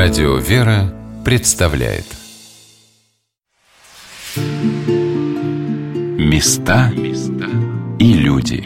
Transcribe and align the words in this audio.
Радио 0.00 0.36
«Вера» 0.36 0.94
представляет. 1.24 2.04
Места 6.16 6.92
и 7.98 8.12
люди. 8.12 8.62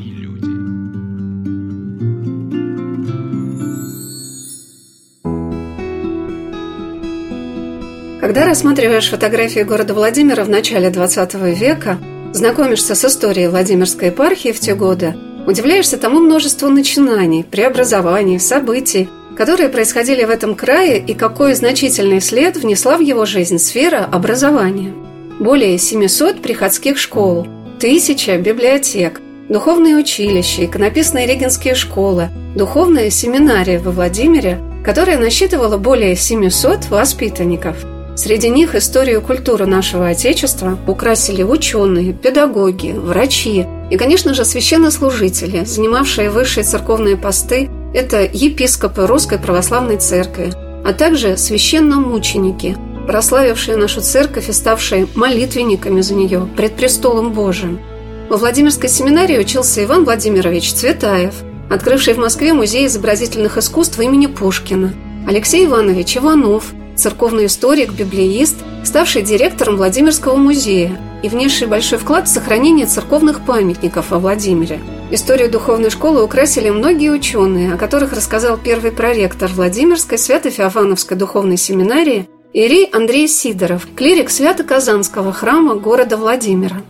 Когда 8.20 8.44
рассматриваешь 8.44 9.08
фотографии 9.08 9.60
города 9.60 9.94
Владимира 9.94 10.44
в 10.44 10.50
начале 10.50 10.90
20 10.90 11.34
века, 11.58 11.96
знакомишься 12.34 12.94
с 12.94 13.06
историей 13.06 13.48
Владимирской 13.48 14.08
епархии 14.08 14.52
в 14.52 14.60
те 14.60 14.74
годы, 14.74 15.14
удивляешься 15.46 15.96
тому 15.96 16.20
множеству 16.20 16.68
начинаний, 16.68 17.42
преобразований, 17.42 18.38
событий– 18.38 19.08
которые 19.36 19.68
происходили 19.68 20.24
в 20.24 20.30
этом 20.30 20.54
крае 20.54 20.98
и 20.98 21.14
какой 21.14 21.54
значительный 21.54 22.20
след 22.20 22.56
внесла 22.56 22.96
в 22.96 23.00
его 23.00 23.24
жизнь 23.24 23.58
сфера 23.58 24.08
образования. 24.10 24.92
Более 25.38 25.78
700 25.78 26.42
приходских 26.42 26.98
школ, 26.98 27.46
тысяча 27.80 28.36
библиотек, 28.36 29.20
духовные 29.48 29.96
училища, 29.96 30.64
иконописные 30.64 31.26
регенские 31.26 31.74
школы, 31.74 32.28
духовная 32.54 33.10
семинария 33.10 33.78
во 33.80 33.90
Владимире, 33.90 34.58
которая 34.84 35.18
насчитывала 35.18 35.78
более 35.78 36.16
700 36.16 36.90
воспитанников. 36.90 37.76
Среди 38.14 38.50
них 38.50 38.74
историю 38.74 39.20
и 39.20 39.24
культуру 39.24 39.66
нашего 39.66 40.08
Отечества 40.08 40.78
украсили 40.86 41.42
ученые, 41.42 42.12
педагоги, 42.12 42.92
врачи 42.92 43.66
и, 43.90 43.96
конечно 43.96 44.34
же, 44.34 44.44
священнослужители, 44.44 45.64
занимавшие 45.64 46.28
высшие 46.28 46.64
церковные 46.64 47.16
посты 47.16 47.70
это 47.94 48.22
епископы 48.22 49.06
Русской 49.06 49.38
Православной 49.38 49.98
Церкви, 49.98 50.52
а 50.84 50.92
также 50.92 51.36
священномученики, 51.36 52.76
прославившие 53.06 53.76
нашу 53.76 54.00
церковь 54.00 54.48
и 54.48 54.52
ставшие 54.52 55.06
молитвенниками 55.14 56.00
за 56.00 56.14
нее 56.14 56.48
пред 56.56 56.74
престолом 56.74 57.32
Божиим. 57.32 57.80
Во 58.28 58.36
Владимирской 58.36 58.88
семинарии 58.88 59.38
учился 59.38 59.84
Иван 59.84 60.04
Владимирович 60.04 60.72
Цветаев, 60.72 61.34
открывший 61.70 62.14
в 62.14 62.18
Москве 62.18 62.52
музей 62.52 62.86
изобразительных 62.86 63.58
искусств 63.58 63.98
имени 64.00 64.26
Пушкина, 64.26 64.94
Алексей 65.28 65.66
Иванович 65.66 66.16
Иванов, 66.16 66.72
церковный 66.96 67.46
историк, 67.46 67.92
библеист, 67.92 68.56
ставший 68.84 69.22
директором 69.22 69.76
Владимирского 69.76 70.36
музея 70.36 70.98
и 71.22 71.28
внесший 71.28 71.68
большой 71.68 71.98
вклад 71.98 72.26
в 72.26 72.32
сохранение 72.32 72.86
церковных 72.86 73.44
памятников 73.44 74.10
во 74.10 74.18
Владимире– 74.18 74.80
Историю 75.14 75.50
духовной 75.50 75.90
школы 75.90 76.24
украсили 76.24 76.70
многие 76.70 77.10
ученые, 77.10 77.74
о 77.74 77.76
которых 77.76 78.14
рассказал 78.14 78.56
первый 78.56 78.92
проректор 78.92 79.50
Владимирской 79.50 80.16
Свято-Феофановской 80.16 81.18
духовной 81.18 81.58
семинарии 81.58 82.30
Ирий 82.54 82.88
Андрей 82.90 83.28
Сидоров, 83.28 83.86
клирик 83.94 84.30
Свято-Казанского 84.30 85.34
храма 85.34 85.74
города 85.74 86.16
Владимира. 86.16 86.80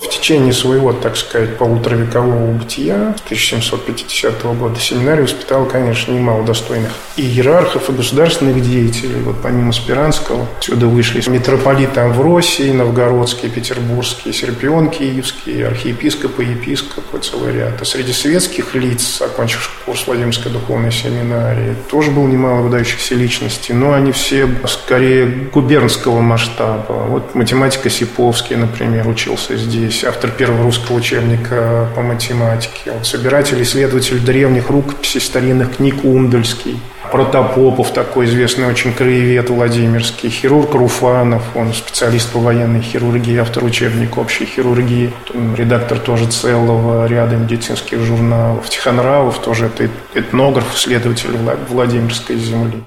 В 0.00 0.08
течение 0.08 0.54
своего, 0.54 0.94
так 0.94 1.14
сказать, 1.14 1.58
полуторавекового 1.58 2.52
бытия 2.52 3.14
1750 3.26 4.42
года 4.56 4.80
семинария 4.80 5.24
воспитала, 5.24 5.66
конечно, 5.66 6.12
немало 6.12 6.42
достойных 6.42 6.92
и 7.16 7.22
иерархов, 7.22 7.90
и 7.90 7.92
государственных 7.92 8.62
деятелей. 8.62 9.20
Вот 9.20 9.36
помимо 9.42 9.72
Спиранского 9.72 10.46
сюда 10.60 10.86
вышли 10.86 11.22
митрополиты 11.28 12.00
Амвросий, 12.00 12.72
Новгородский, 12.72 13.50
Петербургский, 13.50 14.32
Серпион 14.32 14.88
Киевский, 14.88 15.66
архиепископы, 15.66 16.44
епископы, 16.44 17.18
целый 17.18 17.52
ряд. 17.52 17.82
А 17.82 17.84
среди 17.84 18.12
светских 18.14 18.74
лиц, 18.74 19.20
окончивших 19.20 19.72
курс 19.84 20.06
Владимирской 20.06 20.50
духовной 20.50 20.92
семинарии, 20.92 21.76
тоже 21.90 22.10
было 22.10 22.26
немало 22.26 22.62
выдающихся 22.62 23.14
личностей, 23.14 23.74
но 23.74 23.92
они 23.92 24.12
все 24.12 24.48
скорее 24.66 25.26
губернского 25.52 26.20
масштаба. 26.20 27.04
Вот 27.08 27.34
математика 27.34 27.90
Сиповский, 27.90 28.56
например, 28.56 29.06
учился 29.06 29.58
здесь 29.58 29.89
здесь 29.90 30.04
автор 30.04 30.30
первого 30.30 30.62
русского 30.62 30.96
учебника 30.96 31.88
по 31.96 32.02
математике, 32.02 32.92
вот 32.92 33.06
собиратель, 33.06 33.60
исследователь 33.62 34.20
древних 34.20 34.70
рукописей 34.70 35.20
старинных 35.20 35.76
книг 35.76 36.04
Ундальский, 36.04 36.78
Протопопов, 37.10 37.92
такой 37.92 38.26
известный 38.26 38.68
очень 38.68 38.92
краевед 38.92 39.50
Владимирский, 39.50 40.30
хирург 40.30 40.74
Руфанов, 40.74 41.42
он 41.56 41.74
специалист 41.74 42.30
по 42.30 42.38
военной 42.38 42.82
хирургии, 42.82 43.36
автор 43.38 43.64
учебника 43.64 44.20
общей 44.20 44.44
хирургии, 44.44 45.12
редактор 45.56 45.98
тоже 45.98 46.28
целого 46.28 47.06
ряда 47.06 47.34
медицинских 47.34 47.98
журналов. 47.98 48.68
Тихонравов 48.68 49.40
тоже 49.40 49.66
это 49.66 49.88
этнограф, 50.14 50.72
исследователь 50.76 51.36
Владимирской 51.68 52.36
земли. 52.36 52.84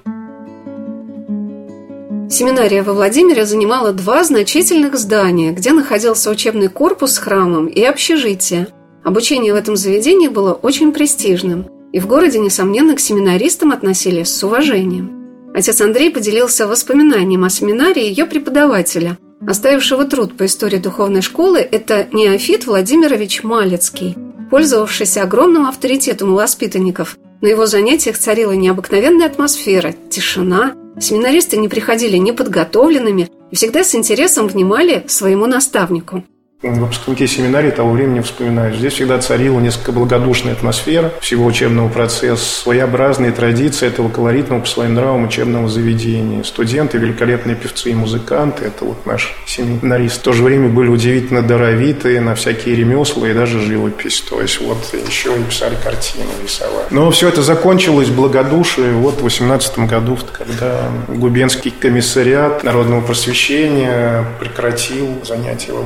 Семинария 2.33 2.81
во 2.81 2.93
Владимире 2.93 3.45
занимала 3.45 3.93
два 3.93 4.23
значительных 4.23 4.97
здания, 4.97 5.51
где 5.51 5.71
находился 5.71 6.31
учебный 6.31 6.67
корпус 6.67 7.11
с 7.11 7.17
храмом 7.19 7.67
и 7.67 7.83
общежитие. 7.83 8.69
Обучение 9.03 9.53
в 9.53 9.55
этом 9.55 9.75
заведении 9.75 10.29
было 10.29 10.51
очень 10.53 10.93
престижным, 10.93 11.67
и 11.91 11.99
в 11.99 12.07
городе, 12.07 12.39
несомненно, 12.39 12.95
к 12.95 12.99
семинаристам 12.99 13.71
относились 13.71 14.35
с 14.35 14.43
уважением. 14.43 15.53
Отец 15.53 15.79
Андрей 15.79 16.09
поделился 16.09 16.65
воспоминанием 16.65 17.43
о 17.43 17.51
семинарии 17.51 18.01
ее 18.03 18.25
преподавателя, 18.25 19.19
оставившего 19.47 20.03
труд 20.05 20.35
по 20.35 20.47
истории 20.47 20.79
духовной 20.79 21.21
школы, 21.21 21.59
это 21.59 22.07
Неофит 22.11 22.65
Владимирович 22.65 23.43
Малецкий, 23.43 24.17
пользовавшийся 24.49 25.21
огромным 25.21 25.67
авторитетом 25.67 26.33
у 26.33 26.37
воспитанников. 26.37 27.15
На 27.41 27.47
его 27.49 27.67
занятиях 27.67 28.17
царила 28.17 28.53
необыкновенная 28.53 29.27
атмосфера, 29.27 29.93
тишина– 30.09 30.73
Семинаристы 30.99 31.57
не 31.57 31.69
приходили 31.69 32.17
неподготовленными 32.17 33.29
и 33.51 33.55
всегда 33.55 33.83
с 33.83 33.95
интересом 33.95 34.47
внимали 34.47 35.03
своему 35.07 35.47
наставнику. 35.47 36.23
Выпускники 36.63 37.27
семинарии 37.27 37.71
того 37.71 37.91
времени 37.91 38.21
вспоминают. 38.21 38.77
Здесь 38.77 38.93
всегда 38.93 39.19
царила 39.19 39.59
несколько 39.59 39.91
благодушная 39.91 40.53
атмосфера 40.53 41.11
всего 41.19 41.45
учебного 41.45 41.89
процесса, 41.89 42.61
своеобразные 42.61 43.33
традиции 43.33 43.85
этого 43.85 44.07
колоритного 44.07 44.61
по 44.61 44.67
своим 44.67 44.93
нравам 44.93 45.25
учебного 45.25 45.67
заведения. 45.67 46.41
Студенты, 46.43 46.97
великолепные 46.97 47.57
певцы 47.57 47.91
и 47.91 47.93
музыканты, 47.93 48.63
это 48.63 48.85
вот 48.85 49.05
наш 49.05 49.35
семинарист, 49.45 50.21
в 50.21 50.23
то 50.23 50.31
же 50.31 50.41
время 50.41 50.69
были 50.69 50.87
удивительно 50.87 51.41
даровитые 51.41 52.21
на 52.21 52.33
всякие 52.33 52.75
ремесла 52.75 53.27
и 53.27 53.33
даже 53.33 53.59
живопись. 53.59 54.21
То 54.21 54.41
есть 54.41 54.61
вот 54.61 54.77
еще 55.05 55.37
и 55.37 55.43
писали 55.43 55.75
картины, 55.83 56.23
рисовали. 56.41 56.85
Но 56.91 57.11
все 57.11 57.27
это 57.27 57.41
закончилось 57.41 58.07
благодушие 58.07 58.93
вот 58.93 59.19
в 59.19 59.23
18 59.23 59.79
году, 59.79 60.17
когда 60.31 60.89
губенский 61.09 61.71
комиссариат 61.71 62.63
народного 62.63 63.01
просвещения 63.01 64.25
прекратил 64.39 65.21
занятия 65.25 65.73
во 65.73 65.81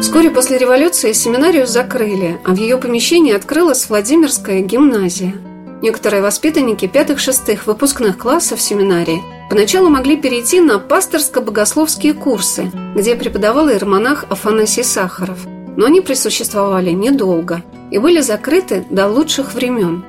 Вскоре 0.00 0.30
после 0.30 0.58
революции 0.58 1.12
семинарию 1.12 1.66
закрыли, 1.66 2.40
а 2.44 2.54
в 2.54 2.56
ее 2.56 2.78
помещении 2.78 3.32
открылась 3.32 3.88
Владимирская 3.88 4.60
гимназия. 4.60 5.34
Некоторые 5.82 6.22
воспитанники 6.22 6.86
пятых-шестых 6.86 7.66
выпускных 7.66 8.18
классов 8.18 8.60
семинарии 8.60 9.22
поначалу 9.48 9.88
могли 9.88 10.16
перейти 10.16 10.60
на 10.60 10.78
пасторско-богословские 10.78 12.12
курсы, 12.12 12.70
где 12.94 13.14
преподавал 13.14 13.70
иеромонах 13.70 14.24
Афанасий 14.28 14.82
Сахаров. 14.82 15.38
Но 15.76 15.86
они 15.86 16.00
присуществовали 16.00 16.90
недолго 16.90 17.62
и 17.90 17.98
были 17.98 18.20
закрыты 18.20 18.84
до 18.90 19.08
лучших 19.08 19.54
времен. 19.54 20.04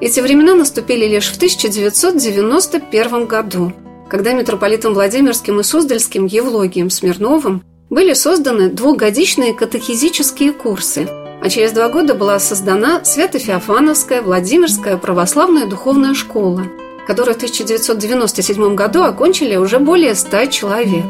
Эти 0.00 0.20
времена 0.20 0.54
наступили 0.54 1.06
лишь 1.06 1.30
в 1.30 1.36
1991 1.36 3.26
году– 3.26 3.72
когда 4.08 4.32
митрополитом 4.32 4.94
Владимирским 4.94 5.60
и 5.60 5.62
Суздальским 5.62 6.26
Евлогием 6.26 6.90
Смирновым 6.90 7.62
были 7.90 8.12
созданы 8.12 8.68
двухгодичные 8.68 9.54
катехизические 9.54 10.52
курсы, 10.52 11.08
а 11.40 11.48
через 11.48 11.72
два 11.72 11.88
года 11.88 12.14
была 12.14 12.38
создана 12.38 13.04
Свято-Феофановская 13.04 14.22
Владимирская 14.22 14.96
православная 14.96 15.66
духовная 15.66 16.14
школа, 16.14 16.64
которую 17.06 17.34
в 17.34 17.36
1997 17.36 18.74
году 18.74 19.02
окончили 19.02 19.56
уже 19.56 19.78
более 19.78 20.14
ста 20.14 20.46
человек. 20.46 21.04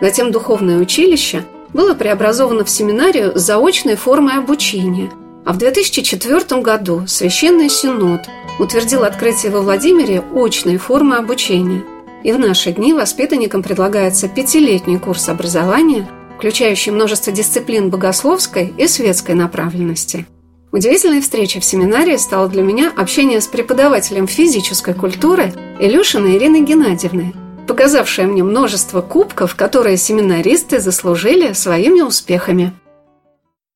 Затем 0.00 0.30
духовное 0.30 0.78
училище 0.78 1.44
было 1.72 1.94
преобразовано 1.94 2.64
в 2.64 2.70
семинарию 2.70 3.36
с 3.36 3.42
заочной 3.42 3.96
формой 3.96 4.38
обучения, 4.38 5.10
а 5.44 5.52
в 5.52 5.58
2004 5.58 6.60
году 6.60 7.04
Священный 7.06 7.68
Синод 7.68 8.22
утвердил 8.58 9.04
открытие 9.04 9.50
во 9.52 9.60
Владимире 9.60 10.22
очной 10.34 10.76
формы 10.76 11.16
обучения– 11.16 11.82
и 12.24 12.32
в 12.32 12.38
наши 12.38 12.72
дни 12.72 12.92
воспитанникам 12.92 13.62
предлагается 13.62 14.28
пятилетний 14.28 14.98
курс 14.98 15.28
образования, 15.28 16.08
включающий 16.36 16.92
множество 16.92 17.32
дисциплин 17.32 17.90
богословской 17.90 18.72
и 18.76 18.86
светской 18.86 19.34
направленности. 19.34 20.26
Удивительной 20.72 21.20
встречей 21.20 21.60
в 21.60 21.64
семинарии 21.64 22.16
стало 22.16 22.48
для 22.48 22.62
меня 22.62 22.90
общение 22.96 23.40
с 23.40 23.46
преподавателем 23.46 24.26
физической 24.26 24.94
культуры 24.94 25.52
Илюшиной 25.78 26.38
Ириной 26.38 26.62
Геннадьевной, 26.62 27.34
показавшая 27.68 28.26
мне 28.26 28.42
множество 28.42 29.02
кубков, 29.02 29.54
которые 29.54 29.98
семинаристы 29.98 30.80
заслужили 30.80 31.52
своими 31.52 32.00
успехами. 32.00 32.72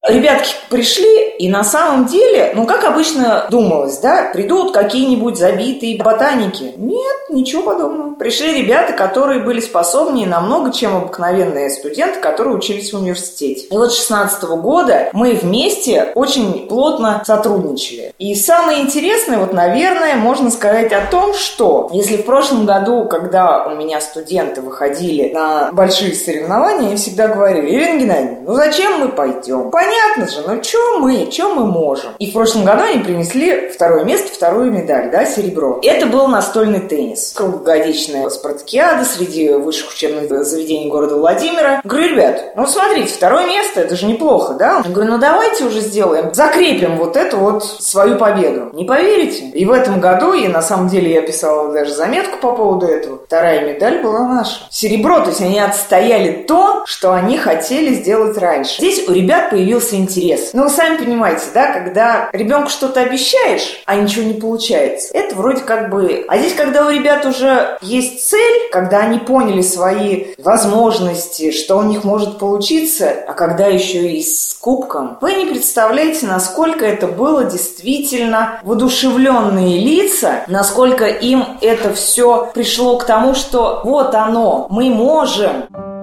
Ребятки 0.07 0.55
пришли, 0.71 1.31
и 1.39 1.49
на 1.49 1.65
самом 1.65 2.07
деле, 2.07 2.53
ну, 2.55 2.65
как 2.65 2.85
обычно 2.85 3.47
думалось, 3.51 3.99
да, 3.99 4.31
придут 4.33 4.73
какие-нибудь 4.73 5.37
забитые 5.37 6.01
ботаники. 6.03 6.75
Нет, 6.77 7.17
ничего 7.31 7.63
подобного. 7.63 8.15
Пришли 8.15 8.63
ребята, 8.63 8.93
которые 8.93 9.41
были 9.41 9.61
способнее 9.61 10.29
намного, 10.29 10.73
чем 10.73 10.97
обыкновенные 10.97 11.71
студенты, 11.71 12.21
которые 12.21 12.57
учились 12.57 12.93
в 12.93 12.97
университете. 12.97 13.67
И 13.67 13.77
вот 13.77 13.93
с 13.93 13.97
16 13.97 14.45
года 14.45 15.09
мы 15.13 15.33
вместе 15.35 16.13
очень 16.15 16.67
плотно 16.69 17.23
сотрудничали. 17.27 18.15
И 18.19 18.35
самое 18.35 18.83
интересное, 18.83 19.39
вот, 19.39 19.53
наверное, 19.53 20.15
можно 20.17 20.51
сказать 20.51 20.93
о 20.93 21.05
том, 21.11 21.35
что 21.35 21.91
если 21.93 22.17
в 22.17 22.25
прошлом 22.25 22.65
году, 22.65 23.07
когда 23.07 23.67
у 23.67 23.75
меня 23.75 24.01
студенты 24.01 24.61
выходили 24.61 25.33
на 25.33 25.71
большие 25.73 26.15
соревнования, 26.15 26.89
они 26.89 26.97
всегда 26.97 27.29
говорили, 27.29 27.71
Ирина 27.71 27.99
Геннадьевна, 27.99 28.39
ну 28.47 28.55
зачем 28.55 29.01
мы 29.01 29.09
пойдем? 29.09 29.71
Понятно, 29.71 29.96
понятно 29.97 30.29
же, 30.33 30.43
ну 30.47 30.63
что 30.63 30.99
мы, 30.99 31.31
что 31.31 31.55
мы 31.55 31.67
можем? 31.67 32.13
И 32.19 32.31
в 32.31 32.33
прошлом 32.33 32.65
году 32.65 32.85
они 32.85 33.03
принесли 33.03 33.69
второе 33.69 34.05
место, 34.05 34.33
вторую 34.33 34.71
медаль, 34.71 35.11
да, 35.11 35.25
серебро. 35.25 35.81
Это 35.83 36.07
был 36.07 36.29
настольный 36.29 36.81
теннис. 36.81 37.33
Круглогодичная 37.35 38.29
спартакиада 38.29 39.05
среди 39.05 39.51
высших 39.53 39.93
учебных 39.93 40.45
заведений 40.45 40.89
города 40.89 41.17
Владимира. 41.17 41.81
Говорю, 41.85 42.09
ребят, 42.09 42.53
ну 42.57 42.67
смотрите, 42.67 43.13
второе 43.13 43.47
место, 43.47 43.81
это 43.81 43.97
же 43.97 44.07
неплохо, 44.07 44.55
да? 44.55 44.83
Я 44.85 44.91
говорю, 44.91 45.13
ну 45.13 45.19
давайте 45.19 45.65
уже 45.65 45.81
сделаем, 45.81 46.35
закрепим 46.35 46.97
вот 46.97 47.17
эту 47.17 47.39
вот 47.39 47.65
свою 47.65 48.17
победу. 48.17 48.71
Не 48.73 48.85
поверите? 48.85 49.47
И 49.47 49.65
в 49.65 49.73
этом 49.73 50.01
году, 50.01 50.33
и 50.33 50.49
на 50.49 50.63
самом 50.63 50.89
деле 50.89 51.13
я 51.13 51.23
писала 51.23 51.73
даже 51.73 51.95
заметку 51.95 52.39
по 52.39 52.53
поводу 52.53 52.87
этого, 52.87 53.21
вторая 53.25 53.73
медаль 53.73 54.03
была 54.03 54.27
наша. 54.27 54.61
Серебро, 54.71 55.21
то 55.21 55.29
есть 55.29 55.41
они 55.41 55.59
отстояли 55.59 56.45
то, 56.47 56.85
что 56.87 57.13
они 57.13 57.39
хотели 57.39 57.95
сделать 57.95 58.37
раньше. 58.39 58.77
Здесь 58.79 59.09
у 59.09 59.13
ребят 59.13 59.51
появился 59.51 59.76
появился 59.77 59.97
интерес. 59.97 60.51
Ну, 60.53 60.65
вы 60.65 60.71
сами 60.71 60.97
понимаете, 60.97 61.45
да, 61.55 61.73
когда 61.73 62.29
ребенку 62.33 62.71
что-то 62.71 63.01
обещаешь, 63.01 63.83
а 63.87 63.97
ничего 63.97 64.25
не 64.25 64.35
получается, 64.35 65.11
это 65.13 65.35
вроде 65.35 65.63
как 65.63 65.91
бы... 65.91 66.25
А 66.29 66.39
здесь, 66.39 66.55
когда 66.55 66.87
у 66.87 66.91
ребят 66.91 67.25
уже 67.27 67.79
есть 67.83 68.27
цель, 68.29 68.71
когда 68.73 69.01
они 69.01 69.19
поняли 69.19 69.61
свои 69.63 70.29
возможности, 70.39 71.51
что 71.51 71.77
у 71.77 71.83
них 71.83 72.05
может 72.05 72.39
получиться, 72.39 73.13
а 73.27 73.33
когда 73.35 73.67
еще 73.67 74.09
и 74.09 74.23
с 74.23 74.55
кубком, 74.55 75.19
вы 75.21 75.35
не 75.35 75.47
представляете, 75.47 76.27
насколько 76.27 76.85
это 76.85 77.07
было 77.07 77.45
действительно 77.45 78.61
воодушевленные 78.63 79.79
лица, 79.79 80.45
насколько 80.49 81.07
им 81.07 81.45
это 81.61 81.93
все 81.93 82.51
пришло 82.55 82.97
к 82.99 83.05
тому, 83.05 83.35
что 83.35 83.83
вот 83.85 84.15
оно, 84.15 84.67
мы 84.71 84.91
можем. 84.91 85.96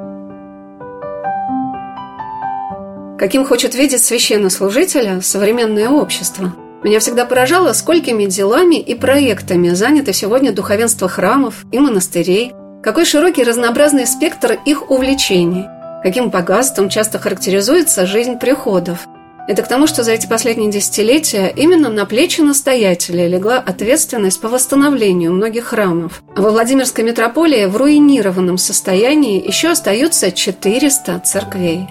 Каким 3.17 3.45
хочет 3.45 3.75
видеть 3.75 4.03
священнослужителя 4.03 5.21
современное 5.21 5.89
общество. 5.89 6.53
Меня 6.83 6.99
всегда 6.99 7.25
поражало, 7.25 7.73
сколькими 7.73 8.25
делами 8.25 8.75
и 8.75 8.93
проектами 8.93 9.69
занято 9.69 10.11
сегодня 10.11 10.51
духовенство 10.51 11.07
храмов 11.07 11.65
и 11.71 11.79
монастырей, 11.79 12.51
какой 12.83 13.05
широкий 13.05 13.43
разнообразный 13.43 14.05
спектр 14.05 14.59
их 14.65 14.91
увлечений, 14.91 15.65
каким 16.03 16.29
богатством 16.29 16.89
часто 16.89 17.19
характеризуется 17.19 18.05
жизнь 18.05 18.37
приходов. 18.37 19.07
Это 19.47 19.61
к 19.61 19.67
тому, 19.67 19.87
что 19.87 20.03
за 20.03 20.11
эти 20.11 20.27
последние 20.27 20.71
десятилетия 20.71 21.51
именно 21.55 21.89
на 21.89 22.05
плечи 22.05 22.41
настоятеля 22.41 23.27
легла 23.27 23.57
ответственность 23.57 24.39
по 24.39 24.47
восстановлению 24.47 25.33
многих 25.33 25.65
храмов. 25.65 26.23
А 26.35 26.41
во 26.41 26.51
Владимирской 26.51 27.03
митрополии 27.03 27.65
в 27.65 27.75
руинированном 27.75 28.57
состоянии 28.57 29.45
еще 29.45 29.69
остаются 29.69 30.31
400 30.31 31.19
церквей. 31.25 31.87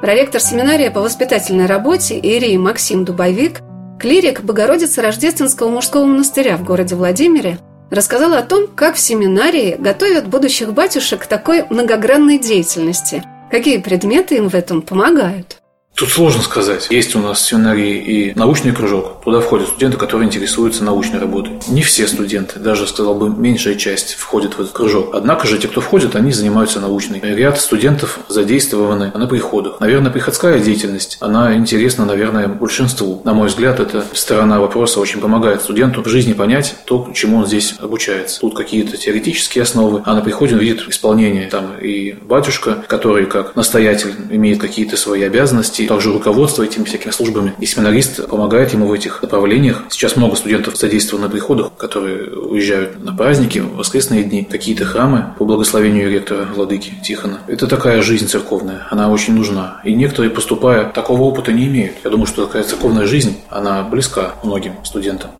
Проректор 0.00 0.40
семинария 0.40 0.90
по 0.90 1.02
воспитательной 1.02 1.66
работе 1.66 2.18
Ирии 2.18 2.56
Максим 2.56 3.04
Дубовик, 3.04 3.60
клирик 3.98 4.42
Богородицы 4.42 5.02
Рождественского 5.02 5.68
мужского 5.68 6.06
монастыря 6.06 6.56
в 6.56 6.64
городе 6.64 6.94
Владимире, 6.94 7.58
рассказал 7.90 8.32
о 8.32 8.40
том, 8.40 8.66
как 8.66 8.94
в 8.94 8.98
семинарии 8.98 9.76
готовят 9.78 10.26
будущих 10.26 10.72
батюшек 10.72 11.24
к 11.24 11.26
такой 11.26 11.66
многогранной 11.68 12.38
деятельности, 12.38 13.22
какие 13.50 13.76
предметы 13.76 14.36
им 14.36 14.48
в 14.48 14.54
этом 14.54 14.80
помогают. 14.80 15.59
Тут 16.00 16.08
сложно 16.08 16.42
сказать. 16.42 16.86
Есть 16.88 17.14
у 17.14 17.18
нас 17.18 17.42
в 17.42 17.46
семинарии 17.46 17.98
и 17.98 18.32
научный 18.34 18.72
кружок. 18.72 19.20
Туда 19.22 19.40
входят 19.40 19.68
студенты, 19.68 19.98
которые 19.98 20.28
интересуются 20.28 20.82
научной 20.82 21.18
работой. 21.18 21.52
Не 21.68 21.82
все 21.82 22.06
студенты, 22.08 22.58
даже, 22.58 22.86
сказал 22.86 23.16
бы, 23.16 23.28
меньшая 23.28 23.74
часть 23.74 24.14
входит 24.14 24.54
в 24.54 24.60
этот 24.62 24.72
кружок. 24.72 25.10
Однако 25.12 25.46
же 25.46 25.58
те, 25.58 25.68
кто 25.68 25.82
входит, 25.82 26.16
они 26.16 26.32
занимаются 26.32 26.80
научной. 26.80 27.20
Ряд 27.20 27.60
студентов 27.60 28.18
задействованы 28.28 29.12
на 29.14 29.26
приходах. 29.26 29.78
Наверное, 29.80 30.10
приходская 30.10 30.58
деятельность, 30.58 31.18
она 31.20 31.54
интересна, 31.54 32.06
наверное, 32.06 32.48
большинству. 32.48 33.20
На 33.24 33.34
мой 33.34 33.48
взгляд, 33.48 33.78
эта 33.78 34.02
сторона 34.14 34.58
вопроса 34.58 35.00
очень 35.00 35.20
помогает 35.20 35.60
студенту 35.60 36.02
в 36.02 36.08
жизни 36.08 36.32
понять 36.32 36.76
то, 36.86 37.10
чему 37.12 37.36
он 37.36 37.46
здесь 37.46 37.74
обучается. 37.78 38.40
Тут 38.40 38.56
какие-то 38.56 38.96
теоретические 38.96 39.64
основы, 39.64 40.02
а 40.06 40.14
на 40.14 40.22
приходе 40.22 40.54
он 40.54 40.60
видит 40.60 40.88
исполнение. 40.88 41.48
Там 41.48 41.76
и 41.78 42.12
батюшка, 42.12 42.82
который 42.88 43.26
как 43.26 43.54
настоятель 43.54 44.14
имеет 44.30 44.62
какие-то 44.62 44.96
свои 44.96 45.24
обязанности, 45.24 45.89
также 45.90 46.12
руководство 46.12 46.62
этими 46.62 46.84
всякими 46.84 47.10
службами. 47.10 47.52
И 47.58 47.66
семинарист 47.66 48.28
помогает 48.28 48.72
ему 48.72 48.86
в 48.86 48.92
этих 48.92 49.22
направлениях. 49.22 49.82
Сейчас 49.90 50.14
много 50.14 50.36
студентов 50.36 50.76
задействовано 50.76 51.26
на 51.26 51.32
приходах, 51.32 51.72
которые 51.76 52.30
уезжают 52.30 53.04
на 53.04 53.12
праздники, 53.12 53.58
в 53.58 53.74
воскресные 53.74 54.22
дни, 54.22 54.46
какие-то 54.48 54.84
храмы 54.84 55.34
по 55.36 55.44
благословению 55.44 56.08
ректора 56.08 56.46
Владыки 56.54 56.92
Тихона. 57.02 57.40
Это 57.48 57.66
такая 57.66 58.02
жизнь 58.02 58.28
церковная, 58.28 58.86
она 58.88 59.10
очень 59.10 59.34
нужна. 59.34 59.80
И 59.82 59.92
некоторые, 59.92 60.30
поступая, 60.30 60.84
такого 60.84 61.22
опыта 61.22 61.50
не 61.50 61.66
имеют. 61.66 61.96
Я 62.04 62.10
думаю, 62.10 62.28
что 62.28 62.46
такая 62.46 62.62
церковная 62.62 63.06
жизнь, 63.06 63.40
она 63.48 63.82
близка 63.82 64.36
многим 64.44 64.74
студентам. 64.84 65.30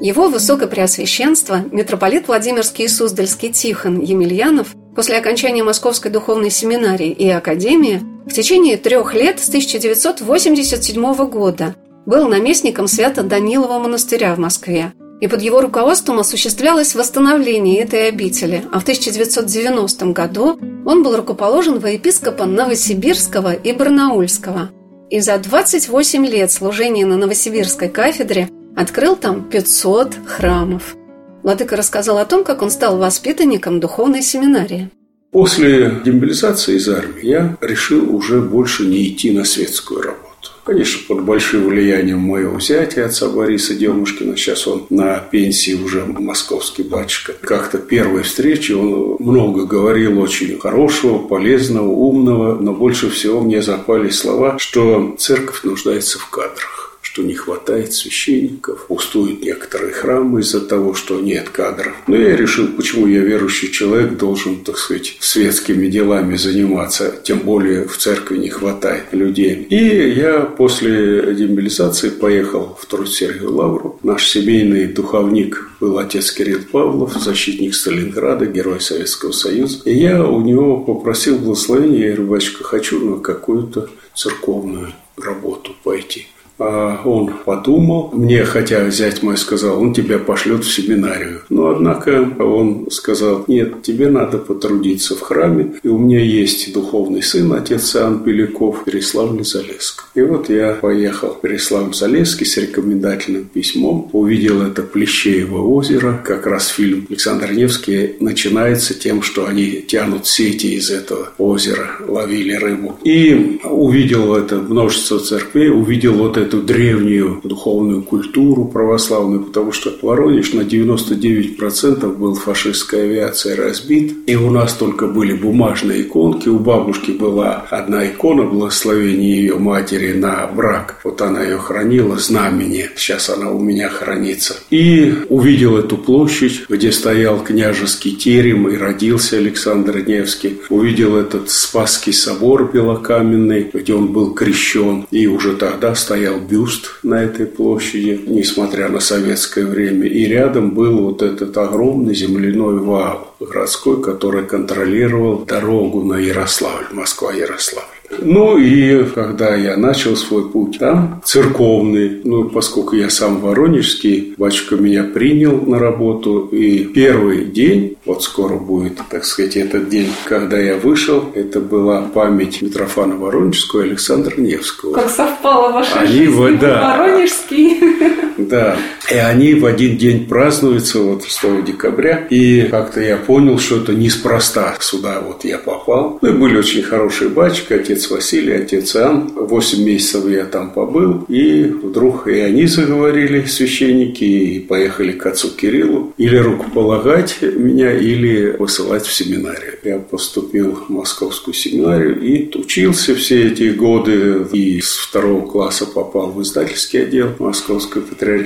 Его 0.00 0.28
Высокопреосвященство, 0.30 1.62
митрополит 1.70 2.26
Владимирский 2.26 2.86
и 2.86 2.88
Суздальский 2.88 3.52
Тихон 3.52 4.00
Емельянов, 4.00 4.74
после 4.94 5.16
окончания 5.16 5.62
Московской 5.62 6.10
духовной 6.10 6.50
семинарии 6.50 7.10
и 7.10 7.28
академии, 7.28 8.02
в 8.26 8.32
течение 8.32 8.76
трех 8.76 9.14
лет 9.14 9.40
с 9.40 9.48
1987 9.48 11.14
года 11.28 11.74
был 12.06 12.28
наместником 12.28 12.86
Свято-Данилова 12.88 13.78
монастыря 13.78 14.34
в 14.34 14.38
Москве, 14.38 14.92
и 15.20 15.28
под 15.28 15.42
его 15.42 15.60
руководством 15.60 16.18
осуществлялось 16.18 16.94
восстановление 16.94 17.80
этой 17.80 18.08
обители, 18.08 18.64
а 18.72 18.80
в 18.80 18.82
1990 18.82 20.06
году 20.06 20.58
он 20.84 21.02
был 21.02 21.16
рукоположен 21.16 21.78
во 21.78 21.90
епископа 21.90 22.44
Новосибирского 22.44 23.52
и 23.52 23.72
Барнаульского. 23.72 24.70
И 25.10 25.20
за 25.20 25.38
28 25.38 26.26
лет 26.26 26.50
служения 26.50 27.04
на 27.06 27.16
Новосибирской 27.16 27.88
кафедре 27.88 28.48
Открыл 28.74 29.16
там 29.16 29.42
500 29.50 30.14
храмов. 30.26 30.96
Владыка 31.42 31.76
рассказал 31.76 32.18
о 32.18 32.24
том, 32.24 32.44
как 32.44 32.62
он 32.62 32.70
стал 32.70 32.98
воспитанником 32.98 33.80
духовной 33.80 34.22
семинарии. 34.22 34.90
После 35.32 36.00
демобилизации 36.04 36.76
из 36.76 36.88
армии 36.88 37.26
я 37.26 37.56
решил 37.60 38.14
уже 38.14 38.40
больше 38.40 38.84
не 38.84 39.08
идти 39.08 39.30
на 39.30 39.44
светскую 39.44 40.02
работу. 40.02 40.28
Конечно, 40.64 41.00
под 41.08 41.24
большим 41.24 41.66
влиянием 41.66 42.20
моего 42.20 42.60
зятя, 42.60 43.06
отца 43.06 43.28
Бориса 43.28 43.74
Демушкина, 43.74 44.36
сейчас 44.36 44.68
он 44.68 44.86
на 44.90 45.18
пенсии 45.18 45.74
уже 45.74 46.04
московский 46.04 46.84
батюшка. 46.84 47.32
Как-то 47.32 47.78
первой 47.78 48.22
встречи 48.22 48.70
он 48.70 49.16
много 49.18 49.64
говорил 49.64 50.20
очень 50.20 50.60
хорошего, 50.60 51.18
полезного, 51.18 51.88
умного, 51.88 52.60
но 52.60 52.72
больше 52.72 53.10
всего 53.10 53.40
мне 53.40 53.60
запали 53.62 54.10
слова, 54.10 54.58
что 54.58 55.16
церковь 55.18 55.64
нуждается 55.64 56.18
в 56.18 56.28
кадрах 56.28 56.81
что 57.12 57.22
не 57.22 57.34
хватает 57.34 57.92
священников, 57.92 58.86
пустуют 58.86 59.42
некоторые 59.42 59.92
храмы 59.92 60.40
из-за 60.40 60.62
того, 60.62 60.94
что 60.94 61.20
нет 61.20 61.50
кадров. 61.50 61.92
Но 62.06 62.16
я 62.16 62.34
решил, 62.34 62.68
почему 62.68 63.06
я 63.06 63.20
верующий 63.20 63.70
человек 63.70 64.16
должен, 64.16 64.64
так 64.64 64.78
сказать, 64.78 65.18
светскими 65.20 65.88
делами 65.88 66.36
заниматься, 66.36 67.14
тем 67.22 67.40
более 67.40 67.86
в 67.86 67.98
церкви 67.98 68.38
не 68.38 68.48
хватает 68.48 69.12
людей. 69.12 69.66
И 69.68 70.10
я 70.16 70.40
после 70.40 71.34
демобилизации 71.34 72.08
поехал 72.08 72.78
в 72.80 72.86
Труд-Сергию 72.86 73.52
Лавру. 73.52 73.98
Наш 74.02 74.26
семейный 74.26 74.86
духовник 74.86 75.68
был 75.80 75.98
отец 75.98 76.32
Кирилл 76.32 76.60
Павлов, 76.70 77.12
защитник 77.22 77.74
Сталинграда, 77.74 78.46
герой 78.46 78.80
Советского 78.80 79.32
Союза. 79.32 79.82
И 79.84 79.92
я 79.92 80.24
у 80.24 80.40
него 80.40 80.80
попросил 80.80 81.38
благословения, 81.38 82.08
я 82.08 82.14
говорю, 82.14 82.30
батюшка, 82.30 82.64
хочу 82.64 83.04
на 83.04 83.20
какую-то 83.20 83.90
церковную 84.14 84.94
работу 85.18 85.76
пойти. 85.84 86.28
А 86.58 87.00
он 87.04 87.32
подумал. 87.44 88.10
Мне, 88.12 88.44
хотя 88.44 88.88
зять 88.90 89.22
мой 89.22 89.36
сказал, 89.36 89.80
он 89.80 89.94
тебя 89.94 90.18
пошлет 90.18 90.64
в 90.64 90.72
семинарию. 90.72 91.42
Но, 91.48 91.70
однако, 91.70 92.28
он 92.38 92.90
сказал, 92.90 93.44
нет, 93.48 93.82
тебе 93.82 94.08
надо 94.08 94.38
потрудиться 94.38 95.14
в 95.14 95.20
храме. 95.20 95.74
И 95.82 95.88
у 95.88 95.98
меня 95.98 96.20
есть 96.20 96.72
духовный 96.72 97.22
сын, 97.22 97.52
отец 97.52 97.96
Иоанн 97.96 98.22
Беляков, 98.22 98.84
Переславль-Залеск. 98.84 100.04
И 100.14 100.22
вот 100.22 100.48
я 100.50 100.74
поехал 100.74 101.36
в 101.40 101.44
Переславль-Залесский 101.44 102.44
с 102.44 102.56
рекомендательным 102.56 103.44
письмом. 103.44 104.08
Увидел 104.12 104.62
это 104.62 104.82
Плещеево 104.82 105.62
озеро. 105.62 106.20
Как 106.24 106.46
раз 106.46 106.68
фильм 106.68 107.06
Александр 107.08 107.52
Невский 107.52 108.16
начинается 108.20 108.94
тем, 108.94 109.22
что 109.22 109.46
они 109.46 109.82
тянут 109.86 110.26
сети 110.26 110.74
из 110.74 110.90
этого 110.90 111.30
озера, 111.38 111.92
ловили 112.06 112.54
рыбу. 112.54 112.98
И 113.04 113.60
увидел 113.64 114.34
это 114.34 114.56
множество 114.56 115.18
церквей, 115.18 115.70
увидел 115.70 116.14
вот 116.14 116.36
эту 116.52 116.62
древнюю 116.62 117.40
духовную 117.44 118.02
культуру 118.02 118.66
православную, 118.66 119.44
потому 119.44 119.72
что 119.72 119.92
Воронеж 120.02 120.52
на 120.52 120.60
99% 120.60 122.16
был 122.16 122.34
фашистской 122.34 123.04
авиацией 123.04 123.56
разбит, 123.56 124.14
и 124.26 124.36
у 124.36 124.50
нас 124.50 124.74
только 124.74 125.06
были 125.06 125.32
бумажные 125.32 126.02
иконки. 126.02 126.48
У 126.48 126.58
бабушки 126.58 127.12
была 127.12 127.64
одна 127.70 128.06
икона 128.06 128.44
благословения 128.44 129.36
ее 129.36 129.58
матери 129.58 130.12
на 130.12 130.46
брак. 130.46 131.00
Вот 131.04 131.22
она 131.22 131.42
ее 131.42 131.56
хранила, 131.56 132.18
знамение. 132.18 132.90
Сейчас 132.96 133.30
она 133.30 133.50
у 133.50 133.58
меня 133.58 133.88
хранится. 133.88 134.56
И 134.70 135.14
увидел 135.28 135.78
эту 135.78 135.96
площадь, 135.96 136.64
где 136.68 136.92
стоял 136.92 137.42
княжеский 137.42 138.12
терем 138.12 138.68
и 138.68 138.76
родился 138.76 139.36
Александр 139.38 140.04
Невский. 140.06 140.60
Увидел 140.68 141.16
этот 141.16 141.48
Спасский 141.48 142.12
собор 142.12 142.70
белокаменный, 142.72 143.70
где 143.72 143.94
он 143.94 144.08
был 144.08 144.34
крещен. 144.34 145.06
И 145.10 145.26
уже 145.26 145.56
тогда 145.56 145.94
стоял 145.94 146.31
бюст 146.38 146.98
на 147.02 147.22
этой 147.22 147.46
площади, 147.46 148.20
несмотря 148.26 148.88
на 148.88 149.00
советское 149.00 149.66
время. 149.66 150.06
И 150.06 150.26
рядом 150.26 150.70
был 150.70 151.02
вот 151.02 151.22
этот 151.22 151.56
огромный 151.56 152.14
земляной 152.14 152.78
вал 152.78 153.34
городской, 153.40 154.02
который 154.02 154.46
контролировал 154.46 155.44
дорогу 155.44 156.02
на 156.02 156.18
Ярославль, 156.18 156.86
Москва-Ярославль. 156.92 158.01
Ну 158.20 158.58
и 158.58 159.04
когда 159.04 159.54
я 159.54 159.76
начал 159.76 160.16
свой 160.16 160.48
путь 160.48 160.78
там, 160.78 161.20
церковный, 161.24 162.20
ну 162.24 162.44
поскольку 162.44 162.96
я 162.96 163.10
сам 163.10 163.40
воронежский, 163.40 164.34
батюшка 164.36 164.76
меня 164.76 165.04
принял 165.04 165.60
на 165.60 165.78
работу, 165.78 166.48
и 166.52 166.84
первый 166.84 167.44
день, 167.44 167.96
вот 168.04 168.22
скоро 168.22 168.56
будет, 168.56 169.00
так 169.10 169.24
сказать, 169.24 169.56
этот 169.56 169.88
день, 169.88 170.10
когда 170.24 170.58
я 170.58 170.76
вышел, 170.76 171.24
это 171.34 171.60
была 171.60 172.02
память 172.02 172.62
Митрофана 172.62 173.16
Воронежского 173.16 173.82
и 173.82 173.88
Александра 173.88 174.40
Невского. 174.40 174.94
Как 174.94 175.08
совпало 175.10 175.72
ваша 175.72 176.00
Они 176.00 176.26
жизнь, 176.26 176.58
да. 176.58 176.96
Воронежский. 176.96 178.20
Да, 178.52 178.76
и 179.10 179.14
они 179.14 179.54
в 179.54 179.64
один 179.64 179.96
день 179.96 180.26
празднуются, 180.26 181.00
вот 181.00 181.24
6 181.24 181.64
декабря, 181.64 182.26
и 182.28 182.68
как-то 182.70 183.00
я 183.00 183.16
понял, 183.16 183.58
что 183.58 183.78
это 183.78 183.94
неспроста 183.94 184.76
сюда 184.78 185.22
вот 185.26 185.46
я 185.46 185.56
попал. 185.56 186.18
Ну 186.20 186.28
и 186.28 186.32
были 186.32 186.58
очень 186.58 186.82
хорошие 186.82 187.30
батюшки, 187.30 187.72
отец 187.72 188.10
Василий, 188.10 188.52
отец 188.52 188.94
Иоанн. 188.94 189.32
Восемь 189.34 189.86
месяцев 189.86 190.28
я 190.28 190.44
там 190.44 190.70
побыл, 190.70 191.24
и 191.30 191.62
вдруг 191.62 192.28
и 192.28 192.40
они 192.40 192.66
заговорили, 192.66 193.46
священники, 193.46 194.24
и 194.24 194.60
поехали 194.60 195.12
к 195.12 195.24
отцу 195.24 195.48
Кириллу, 195.48 196.12
или 196.18 196.36
рукополагать 196.36 197.38
меня, 197.40 197.90
или 197.98 198.54
высылать 198.58 199.06
в 199.06 199.14
семинарию. 199.14 199.78
Я 199.82 199.98
поступил 199.98 200.74
в 200.74 200.90
московскую 200.90 201.54
семинарию 201.54 202.20
и 202.20 202.54
учился 202.54 203.14
все 203.14 203.46
эти 203.48 203.70
годы, 203.70 204.46
и 204.52 204.78
с 204.82 204.98
второго 204.98 205.46
класса 205.46 205.86
попал 205.86 206.32
в 206.32 206.42
издательский 206.42 207.04
отдел 207.04 207.30
Московской 207.38 208.02
патриархии. 208.02 208.41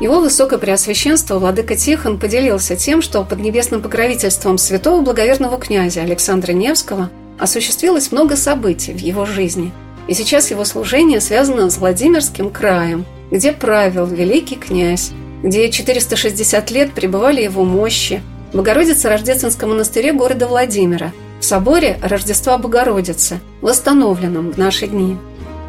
Его 0.00 0.20
Высокопреосвященство 0.20 1.38
Владыка 1.38 1.76
Тихон 1.76 2.18
поделился 2.18 2.76
тем, 2.76 3.00
что 3.00 3.24
под 3.24 3.38
небесным 3.38 3.80
покровительством 3.80 4.58
святого 4.58 5.02
благоверного 5.02 5.56
князя 5.58 6.02
Александра 6.02 6.52
Невского 6.52 7.10
осуществилось 7.38 8.12
много 8.12 8.36
событий 8.36 8.92
в 8.92 8.98
его 8.98 9.24
жизни. 9.24 9.72
И 10.08 10.14
сейчас 10.14 10.50
его 10.50 10.64
служение 10.64 11.20
связано 11.20 11.70
с 11.70 11.78
Владимирским 11.78 12.50
краем, 12.50 13.06
где 13.30 13.52
правил 13.52 14.06
великий 14.06 14.56
князь, 14.56 15.12
где 15.42 15.70
460 15.70 16.70
лет 16.70 16.92
пребывали 16.92 17.42
его 17.42 17.64
мощи, 17.64 18.20
в 18.52 18.56
Богородице-Рождественском 18.56 19.70
монастыре 19.70 20.12
города 20.12 20.46
Владимира, 20.46 21.12
в 21.40 21.44
соборе 21.44 21.98
Рождества 22.02 22.56
Богородицы, 22.56 23.40
восстановленном 23.60 24.52
в 24.52 24.58
наши 24.58 24.86
дни. 24.86 25.16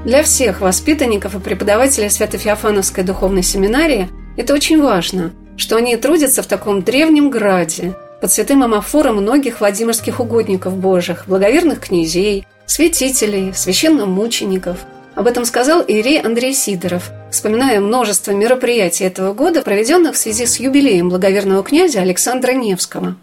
Для 0.05 0.21
всех 0.21 0.61
воспитанников 0.61 1.33
и 1.33 1.39
преподавателей 1.39 2.11
Свято-Феофановской 2.11 3.03
духовной 3.03 3.41
семинарии 3.41 4.07
это 4.37 4.53
очень 4.53 4.79
важно, 4.79 5.33
что 5.57 5.77
они 5.77 5.97
трудятся 5.97 6.43
в 6.43 6.45
таком 6.45 6.83
древнем 6.83 7.31
граде, 7.31 7.95
под 8.21 8.31
святым 8.31 8.61
амафором 8.61 9.15
многих 9.15 9.61
владимирских 9.61 10.19
угодников 10.19 10.77
Божьих, 10.77 11.23
благоверных 11.25 11.79
князей, 11.79 12.45
святителей, 12.67 13.51
священномучеников. 13.55 14.77
Об 15.15 15.25
этом 15.25 15.43
сказал 15.43 15.83
Ирей 15.87 16.21
Андрей 16.21 16.53
Сидоров, 16.53 17.09
вспоминая 17.31 17.79
множество 17.79 18.29
мероприятий 18.29 19.05
этого 19.05 19.33
года, 19.33 19.63
проведенных 19.63 20.13
в 20.13 20.17
связи 20.17 20.45
с 20.45 20.59
юбилеем 20.59 21.09
благоверного 21.09 21.63
князя 21.63 22.01
Александра 22.01 22.51
Невского. 22.51 23.15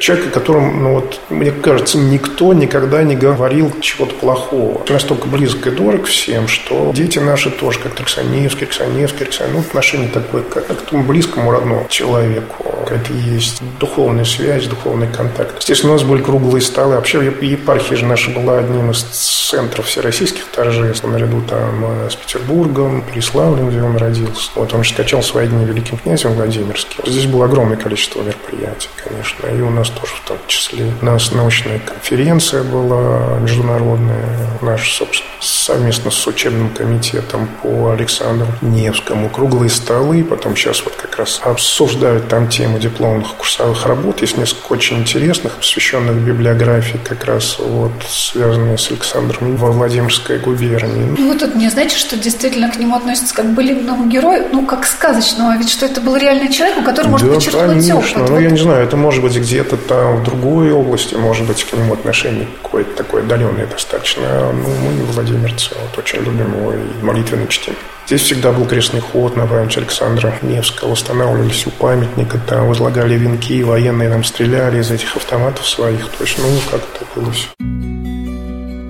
Человек, 0.00 0.28
о 0.28 0.30
котором, 0.30 0.82
ну 0.82 0.94
вот, 0.94 1.20
мне 1.28 1.50
кажется, 1.50 1.98
никто 1.98 2.52
никогда 2.52 3.02
не 3.02 3.16
говорил 3.16 3.72
чего-то 3.80 4.14
плохого. 4.14 4.82
Настолько 4.88 5.26
близко 5.26 5.70
и 5.70 5.72
дорог 5.72 6.06
всем, 6.06 6.48
что 6.48 6.92
дети 6.94 7.18
наши 7.18 7.50
тоже, 7.50 7.78
как 7.80 7.94
Трексаневский, 7.94 8.66
Трексаневский, 8.66 9.26
Трексаневский, 9.26 9.58
ну, 9.58 9.60
отношение 9.60 10.08
такое, 10.08 10.42
как 10.42 10.66
к 10.66 10.82
тому 10.82 11.02
близкому 11.02 11.50
родному 11.50 11.86
человеку. 11.88 12.64
Какая-то 12.84 13.12
есть 13.12 13.62
духовная 13.78 14.24
связь, 14.24 14.66
духовный 14.66 15.08
контакт. 15.08 15.58
Естественно, 15.58 15.92
у 15.92 15.96
нас 15.96 16.04
были 16.04 16.22
круглые 16.22 16.62
столы. 16.62 16.94
Вообще, 16.94 17.18
епархия 17.40 17.96
же 17.96 18.04
наша 18.06 18.30
была 18.30 18.58
одним 18.58 18.90
из 18.90 19.02
центров 19.02 19.86
всероссийских 19.86 20.44
торжеств, 20.46 21.04
наряду 21.04 21.42
там 21.42 21.84
э, 21.84 22.10
с 22.10 22.16
Петербургом, 22.16 23.02
Переславлем, 23.02 23.70
где 23.70 23.82
он 23.82 23.96
родился. 23.96 24.50
Вот 24.54 24.72
он 24.74 24.84
же 24.84 24.90
скачал 24.90 25.22
свои 25.22 25.48
дни 25.48 25.64
великим 25.64 25.98
князем 25.98 26.32
Владимирским. 26.32 27.04
Здесь 27.06 27.26
было 27.26 27.46
огромное 27.46 27.76
количество 27.76 28.22
мероприятий, 28.22 28.88
конечно. 29.02 29.46
И 29.46 29.60
у 29.60 29.70
нас 29.70 29.87
тоже 29.90 30.14
в 30.14 30.26
том 30.26 30.38
числе. 30.46 30.92
У 31.00 31.04
нас 31.04 31.32
научная 31.32 31.78
конференция 31.78 32.62
была 32.62 33.38
международная, 33.40 34.26
наша, 34.62 34.92
собственно, 34.92 35.30
совместно 35.40 36.10
с 36.10 36.26
учебным 36.26 36.70
комитетом 36.70 37.48
по 37.62 37.90
Александру 37.92 38.48
Невскому. 38.60 39.28
Круглые 39.28 39.70
столы, 39.70 40.24
потом 40.24 40.56
сейчас 40.56 40.82
вот 40.84 40.94
как 40.94 41.16
раз 41.16 41.40
обсуждают 41.44 42.28
там 42.28 42.48
тему 42.48 42.78
дипломных 42.78 43.34
курсовых 43.34 43.86
работ. 43.86 44.20
Есть 44.20 44.36
несколько 44.36 44.72
очень 44.72 44.98
интересных, 44.98 45.52
посвященных 45.54 46.16
библиографии, 46.16 46.98
как 46.98 47.24
раз 47.24 47.58
вот 47.58 47.92
связанные 48.08 48.78
с 48.78 48.90
Александром 48.90 49.56
во 49.56 49.70
Владимирской 49.72 50.38
губернии. 50.38 51.14
Ну, 51.18 51.28
вот 51.28 51.38
тут 51.38 51.54
мне, 51.54 51.70
знаете, 51.70 51.96
что 51.96 52.16
действительно 52.16 52.70
к 52.70 52.76
нему 52.76 52.96
относятся 52.96 53.34
как 53.34 53.46
к 53.46 53.54
былинному 53.54 54.08
герою, 54.08 54.46
ну, 54.52 54.66
как 54.66 54.86
сказочного, 54.86 55.56
ведь 55.56 55.70
что 55.70 55.86
это 55.86 56.00
был 56.00 56.16
реальный 56.16 56.52
человек, 56.52 56.78
у 56.78 56.82
которого 56.82 57.12
может 57.12 57.28
да, 57.28 57.66
конечно. 57.66 57.96
опыт. 57.96 58.16
Ну, 58.16 58.26
Вот 58.26 58.40
я 58.40 58.50
не 58.50 58.58
знаю, 58.58 58.84
это 58.84 58.96
может 58.96 59.22
быть 59.22 59.36
где-то 59.36 59.76
там 59.78 60.16
в 60.16 60.24
другой 60.24 60.72
области, 60.72 61.14
может 61.14 61.46
быть, 61.46 61.64
к 61.64 61.72
нему 61.72 61.94
отношение 61.94 62.46
какое-то 62.62 62.96
такое 62.96 63.22
отдаленное 63.22 63.66
достаточно. 63.66 64.52
Ну, 64.52 64.68
мы, 64.68 65.04
владимирцы, 65.12 65.70
вот, 65.80 65.98
очень 65.98 66.18
любим 66.18 66.58
его 66.58 66.72
и 66.72 67.04
молитвенно 67.04 67.46
чтим. 67.46 67.74
Здесь 68.06 68.22
всегда 68.22 68.52
был 68.52 68.64
крестный 68.64 69.00
ход 69.00 69.36
на 69.36 69.46
память 69.46 69.76
Александра 69.76 70.34
Невского. 70.42 70.92
Устанавливались 70.92 71.66
у 71.66 71.70
памятника, 71.70 72.38
там 72.46 72.68
возлагали 72.68 73.14
венки, 73.14 73.62
военные 73.62 74.08
там 74.08 74.24
стреляли 74.24 74.80
из 74.80 74.90
этих 74.90 75.16
автоматов 75.16 75.68
своих. 75.68 76.08
То 76.08 76.24
есть, 76.24 76.38
ну, 76.38 76.46
как-то 76.70 77.04
было 77.14 77.30
все. 77.32 77.48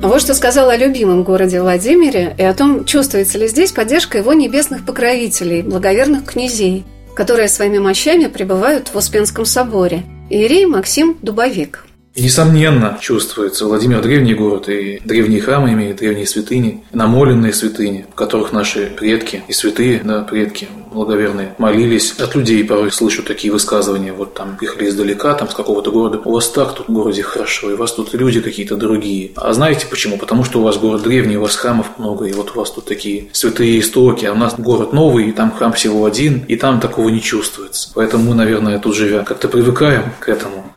Вот 0.00 0.20
что 0.20 0.34
сказал 0.34 0.70
о 0.70 0.76
любимом 0.76 1.24
городе 1.24 1.60
Владимире 1.60 2.34
и 2.38 2.44
о 2.44 2.54
том, 2.54 2.84
чувствуется 2.84 3.36
ли 3.36 3.48
здесь 3.48 3.72
поддержка 3.72 4.18
его 4.18 4.32
небесных 4.32 4.84
покровителей, 4.86 5.62
благоверных 5.62 6.24
князей, 6.24 6.84
которые 7.16 7.48
своими 7.48 7.78
мощами 7.78 8.26
пребывают 8.26 8.88
в 8.94 8.96
Успенском 8.96 9.44
соборе. 9.44 10.04
Иерей 10.30 10.66
Максим 10.66 11.16
Дубовик. 11.22 11.87
Несомненно, 12.20 12.98
чувствуется 13.00 13.66
Владимир 13.66 14.02
древний 14.02 14.34
город, 14.34 14.68
и 14.68 15.00
древние 15.04 15.40
храмы 15.40 15.72
имеют, 15.72 15.98
древние 15.98 16.26
святыни, 16.26 16.84
намоленные 16.92 17.52
святыни, 17.52 18.06
в 18.10 18.14
которых 18.14 18.52
наши 18.52 18.92
предки 18.98 19.42
и 19.46 19.52
святые, 19.52 20.00
да, 20.02 20.22
предки 20.22 20.68
благоверные, 20.92 21.54
молились. 21.58 22.12
От 22.18 22.34
людей 22.34 22.64
порой 22.64 22.90
слышу 22.90 23.22
такие 23.22 23.52
высказывания, 23.52 24.12
вот 24.12 24.34
там 24.34 24.56
приехали 24.56 24.88
издалека, 24.88 25.34
там 25.34 25.48
с 25.48 25.54
какого-то 25.54 25.92
города, 25.92 26.20
у 26.24 26.32
вас 26.32 26.48
так 26.48 26.74
тут 26.74 26.88
в 26.88 26.92
городе 26.92 27.22
хорошо, 27.22 27.70
и 27.70 27.74
у 27.74 27.76
вас 27.76 27.92
тут 27.92 28.14
люди 28.14 28.40
какие-то 28.40 28.76
другие. 28.76 29.30
А 29.36 29.52
знаете 29.52 29.86
почему? 29.88 30.18
Потому 30.18 30.44
что 30.44 30.60
у 30.60 30.62
вас 30.62 30.76
город 30.76 31.02
древний, 31.02 31.36
у 31.36 31.42
вас 31.42 31.56
храмов 31.56 31.98
много, 31.98 32.24
и 32.24 32.32
вот 32.32 32.52
у 32.54 32.58
вас 32.58 32.70
тут 32.70 32.86
такие 32.86 33.28
святые 33.32 33.78
истоки, 33.78 34.24
а 34.24 34.32
у 34.32 34.36
нас 34.36 34.54
город 34.58 34.92
новый, 34.92 35.28
и 35.28 35.32
там 35.32 35.52
храм 35.52 35.72
всего 35.72 36.04
один, 36.04 36.44
и 36.48 36.56
там 36.56 36.80
такого 36.80 37.08
не 37.10 37.20
чувствуется. 37.20 37.90
Поэтому 37.94 38.30
мы, 38.30 38.34
наверное, 38.34 38.78
тут 38.78 38.96
живя, 38.96 39.22
как-то 39.22 39.48
привыкаем 39.48 40.04
к 40.18 40.28
этому. 40.28 40.74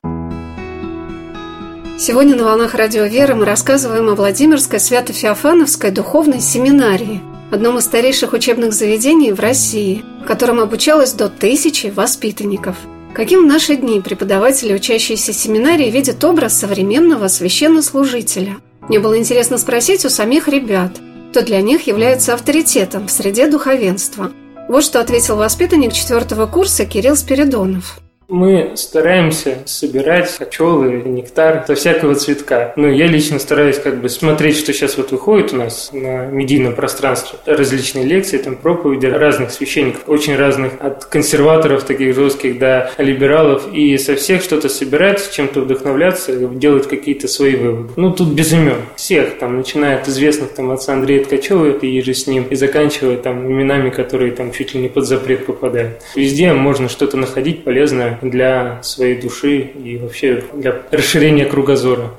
Сегодня 2.02 2.36
на 2.36 2.46
«Волнах 2.46 2.74
Радио 2.74 3.04
Веры» 3.04 3.36
мы 3.36 3.46
рассказываем 3.46 4.10
о 4.10 4.16
Владимирской 4.16 4.80
Свято-Феофановской 4.80 5.92
духовной 5.92 6.42
семинарии, 6.42 7.22
одном 7.52 7.78
из 7.78 7.84
старейших 7.84 8.34
учебных 8.34 8.74
заведений 8.74 9.32
в 9.32 9.40
России, 9.40 10.04
в 10.24 10.26
котором 10.26 10.60
обучалось 10.60 11.14
до 11.14 11.30
тысячи 11.30 11.94
воспитанников. 11.96 12.76
Каким 13.14 13.44
в 13.44 13.46
наши 13.46 13.76
дни 13.76 14.02
преподаватели, 14.02 14.74
учащиеся 14.74 15.32
семинарии, 15.32 15.92
видят 15.92 16.24
образ 16.24 16.58
современного 16.58 17.28
священнослужителя? 17.28 18.56
Мне 18.90 19.00
было 19.00 19.16
интересно 19.16 19.60
спросить 19.60 20.04
у 20.04 20.10
самих 20.10 20.48
ребят, 20.48 20.94
кто 21.30 21.44
для 21.44 21.62
них 21.62 21.86
является 21.86 22.34
авторитетом 22.34 23.10
в 23.10 23.12
среде 23.12 23.48
духовенства. 23.48 24.32
Вот 24.68 24.84
что 24.84 25.02
ответил 25.02 25.36
воспитанник 25.36 25.94
четвертого 25.94 26.48
курса 26.48 26.84
Кирилл 26.84 27.16
Спиридонов. 27.16 28.00
Мы 28.32 28.72
стараемся 28.76 29.58
собирать 29.66 30.34
пчелы, 30.40 31.04
нектар 31.06 31.66
со 31.68 31.76
всякого 31.76 32.16
цветка. 32.16 32.72
Но 32.78 32.88
я 32.88 33.06
лично 33.06 33.40
стараюсь 33.40 33.78
как 33.78 34.00
бы 34.00 34.08
смотреть, 34.08 34.58
что 34.58 34.72
сейчас 34.72 34.96
вот 34.96 35.12
выходит 35.12 35.52
у 35.52 35.58
нас 35.58 35.90
на 35.92 36.28
медийном 36.28 36.74
пространстве. 36.74 37.40
Различные 37.46 38.06
лекции, 38.06 38.38
там 38.38 38.56
проповеди 38.56 39.08
разных 39.08 39.52
священников, 39.52 40.04
очень 40.08 40.38
разных, 40.38 40.72
от 40.80 41.04
консерваторов 41.04 41.84
таких 41.84 42.16
жестких 42.16 42.58
до 42.58 42.90
либералов. 42.98 43.68
И 43.74 43.98
со 43.98 44.16
всех 44.16 44.42
что-то 44.44 44.70
собирать, 44.70 45.30
чем-то 45.30 45.60
вдохновляться, 45.60 46.34
делать 46.34 46.88
какие-то 46.88 47.28
свои 47.28 47.58
выводы. 47.58 47.92
Ну, 47.98 48.14
тут 48.14 48.30
без 48.30 48.54
имен. 48.54 48.78
Всех, 48.96 49.40
там, 49.40 49.58
начиная 49.58 49.98
от 49.98 50.08
известных 50.08 50.54
там 50.54 50.72
отца 50.72 50.94
Андрея 50.94 51.26
Ткачева 51.26 51.80
и 51.80 52.02
же 52.02 52.14
с 52.14 52.28
ним, 52.28 52.46
и 52.50 52.56
заканчивая 52.56 53.18
там 53.18 53.46
именами, 53.46 53.90
которые 53.90 54.32
там 54.32 54.54
чуть 54.54 54.74
ли 54.74 54.80
не 54.80 54.88
под 54.88 55.06
запрет 55.06 55.46
попадают. 55.46 56.02
Везде 56.16 56.54
можно 56.54 56.88
что-то 56.88 57.18
находить 57.18 57.66
полезное 57.66 58.21
для 58.22 58.82
своей 58.84 59.20
души 59.20 59.60
и 59.60 59.98
вообще 59.98 60.44
для 60.54 60.82
расширения 60.92 61.46
кругозора. 61.46 62.12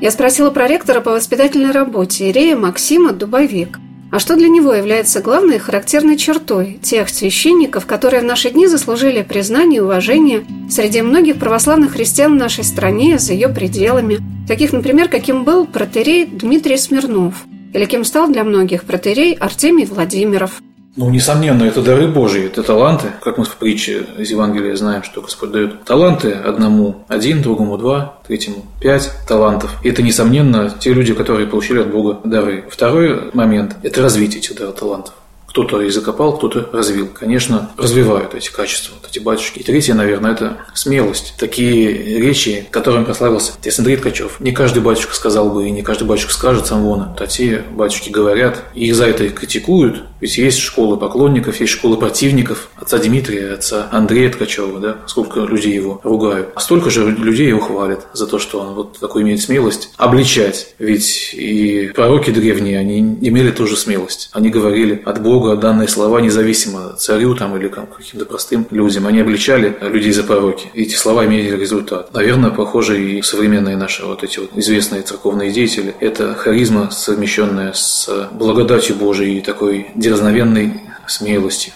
Я 0.00 0.10
спросила 0.10 0.50
про 0.50 0.68
ректора 0.68 1.00
по 1.00 1.10
воспитательной 1.10 1.72
работе 1.72 2.30
Ирея 2.30 2.56
Максима 2.56 3.12
Дубовик. 3.12 3.78
А 4.10 4.20
что 4.20 4.36
для 4.36 4.48
него 4.48 4.72
является 4.72 5.20
главной 5.20 5.56
и 5.56 5.58
характерной 5.58 6.16
чертой 6.16 6.78
тех 6.80 7.10
священников, 7.10 7.84
которые 7.84 8.22
в 8.22 8.24
наши 8.24 8.50
дни 8.50 8.66
заслужили 8.66 9.22
признание 9.22 9.78
и 9.78 9.82
уважение 9.82 10.44
среди 10.70 11.02
многих 11.02 11.36
православных 11.38 11.92
христиан 11.92 12.32
в 12.32 12.36
нашей 12.36 12.64
стране 12.64 13.18
за 13.18 13.34
ее 13.34 13.48
пределами, 13.48 14.18
таких, 14.46 14.72
например, 14.72 15.08
каким 15.08 15.44
был 15.44 15.66
протерей 15.66 16.24
Дмитрий 16.24 16.78
Смирнов, 16.78 17.34
или 17.74 17.84
кем 17.84 18.04
стал 18.04 18.28
для 18.28 18.44
многих 18.44 18.84
протерей 18.84 19.34
Артемий 19.34 19.84
Владимиров– 19.84 20.62
ну, 20.98 21.10
несомненно, 21.10 21.62
это 21.62 21.80
дары 21.80 22.08
Божьи, 22.08 22.46
это 22.46 22.64
таланты. 22.64 23.06
Как 23.22 23.38
мы 23.38 23.44
в 23.44 23.56
притче 23.56 24.04
из 24.18 24.32
Евангелия 24.32 24.74
знаем, 24.74 25.04
что 25.04 25.22
Господь 25.22 25.52
дает 25.52 25.84
таланты 25.84 26.32
одному 26.32 27.04
один, 27.06 27.40
другому 27.40 27.78
два, 27.78 28.18
третьему 28.26 28.64
пять 28.80 29.12
талантов. 29.28 29.70
И 29.84 29.90
это, 29.90 30.02
несомненно, 30.02 30.74
те 30.76 30.92
люди, 30.92 31.14
которые 31.14 31.46
получили 31.46 31.78
от 31.78 31.92
Бога 31.92 32.18
дары. 32.24 32.64
Второй 32.68 33.30
момент– 33.32 33.76
это 33.84 34.02
развитие 34.02 34.40
этих 34.40 34.56
талантов. 34.74 35.14
Кто-то 35.48 35.80
и 35.80 35.90
закопал, 35.90 36.36
кто-то 36.36 36.68
развил. 36.72 37.08
Конечно, 37.08 37.70
развивают 37.76 38.34
эти 38.34 38.50
качества, 38.50 38.94
вот 39.00 39.10
эти 39.10 39.18
батюшки. 39.18 39.58
И 39.58 39.62
третье, 39.62 39.94
наверное, 39.94 40.32
это 40.32 40.58
смелость. 40.74 41.34
Такие 41.38 42.18
речи, 42.18 42.66
которыми 42.70 43.04
прославился 43.04 43.52
отец 43.58 43.78
Андрей 43.78 43.96
Ткачев. 43.96 44.40
Не 44.40 44.52
каждый 44.52 44.82
батюшка 44.82 45.14
сказал 45.14 45.50
бы, 45.50 45.66
и 45.66 45.70
не 45.70 45.82
каждый 45.82 46.06
батюшка 46.06 46.32
скажет 46.32 46.66
сам 46.66 46.82
вон. 46.82 47.08
А 47.18 47.26
те 47.26 47.62
батюшки 47.72 48.10
говорят, 48.10 48.62
и 48.74 48.86
их 48.86 48.94
за 48.94 49.06
это 49.06 49.28
критикуют, 49.30 50.04
ведь 50.20 50.36
есть 50.36 50.58
школы 50.58 50.96
поклонников, 50.96 51.60
есть 51.60 51.72
школы 51.72 51.96
противников 51.96 52.68
отца 52.76 52.98
Дмитрия, 52.98 53.54
отца 53.54 53.88
Андрея 53.92 54.30
Ткачева, 54.30 54.80
да, 54.80 54.98
сколько 55.06 55.40
людей 55.40 55.74
его 55.74 56.00
ругают. 56.02 56.50
А 56.54 56.60
столько 56.60 56.90
же 56.90 57.10
людей 57.10 57.48
его 57.48 57.60
хвалят 57.60 58.06
за 58.12 58.26
то, 58.26 58.38
что 58.38 58.60
он 58.60 58.74
вот 58.74 58.98
такой 58.98 59.22
имеет 59.22 59.40
смелость 59.40 59.90
обличать. 59.96 60.74
Ведь 60.78 61.34
и 61.34 61.92
пророки 61.94 62.30
древние, 62.30 62.78
они 62.78 62.98
имели 62.98 63.50
ту 63.50 63.66
же 63.66 63.76
смелость. 63.76 64.30
Они 64.32 64.50
говорили 64.50 65.00
от 65.04 65.22
Бога 65.22 65.37
данные 65.56 65.88
слова 65.88 66.20
независимо 66.20 66.94
царю 66.96 67.34
там 67.34 67.56
или 67.56 67.68
каким-то 67.68 68.26
простым 68.26 68.66
людям. 68.70 69.06
Они 69.06 69.20
обличали 69.20 69.76
людей 69.80 70.12
за 70.12 70.24
пророки. 70.24 70.70
Эти 70.74 70.94
слова 70.94 71.26
имели 71.26 71.50
результат. 71.56 72.12
Наверное, 72.12 72.50
похоже 72.50 73.02
и 73.02 73.22
современные 73.22 73.76
наши 73.76 74.04
вот 74.04 74.24
эти 74.24 74.38
вот 74.38 74.50
известные 74.56 75.02
церковные 75.02 75.50
деятели. 75.50 75.94
Это 76.00 76.34
харизма, 76.34 76.90
совмещенная 76.90 77.72
с 77.72 78.08
благодатью 78.32 78.96
Божией 78.96 79.38
и 79.38 79.40
такой 79.40 79.88
дерзновенной 79.94 80.80
смелости. 81.06 81.72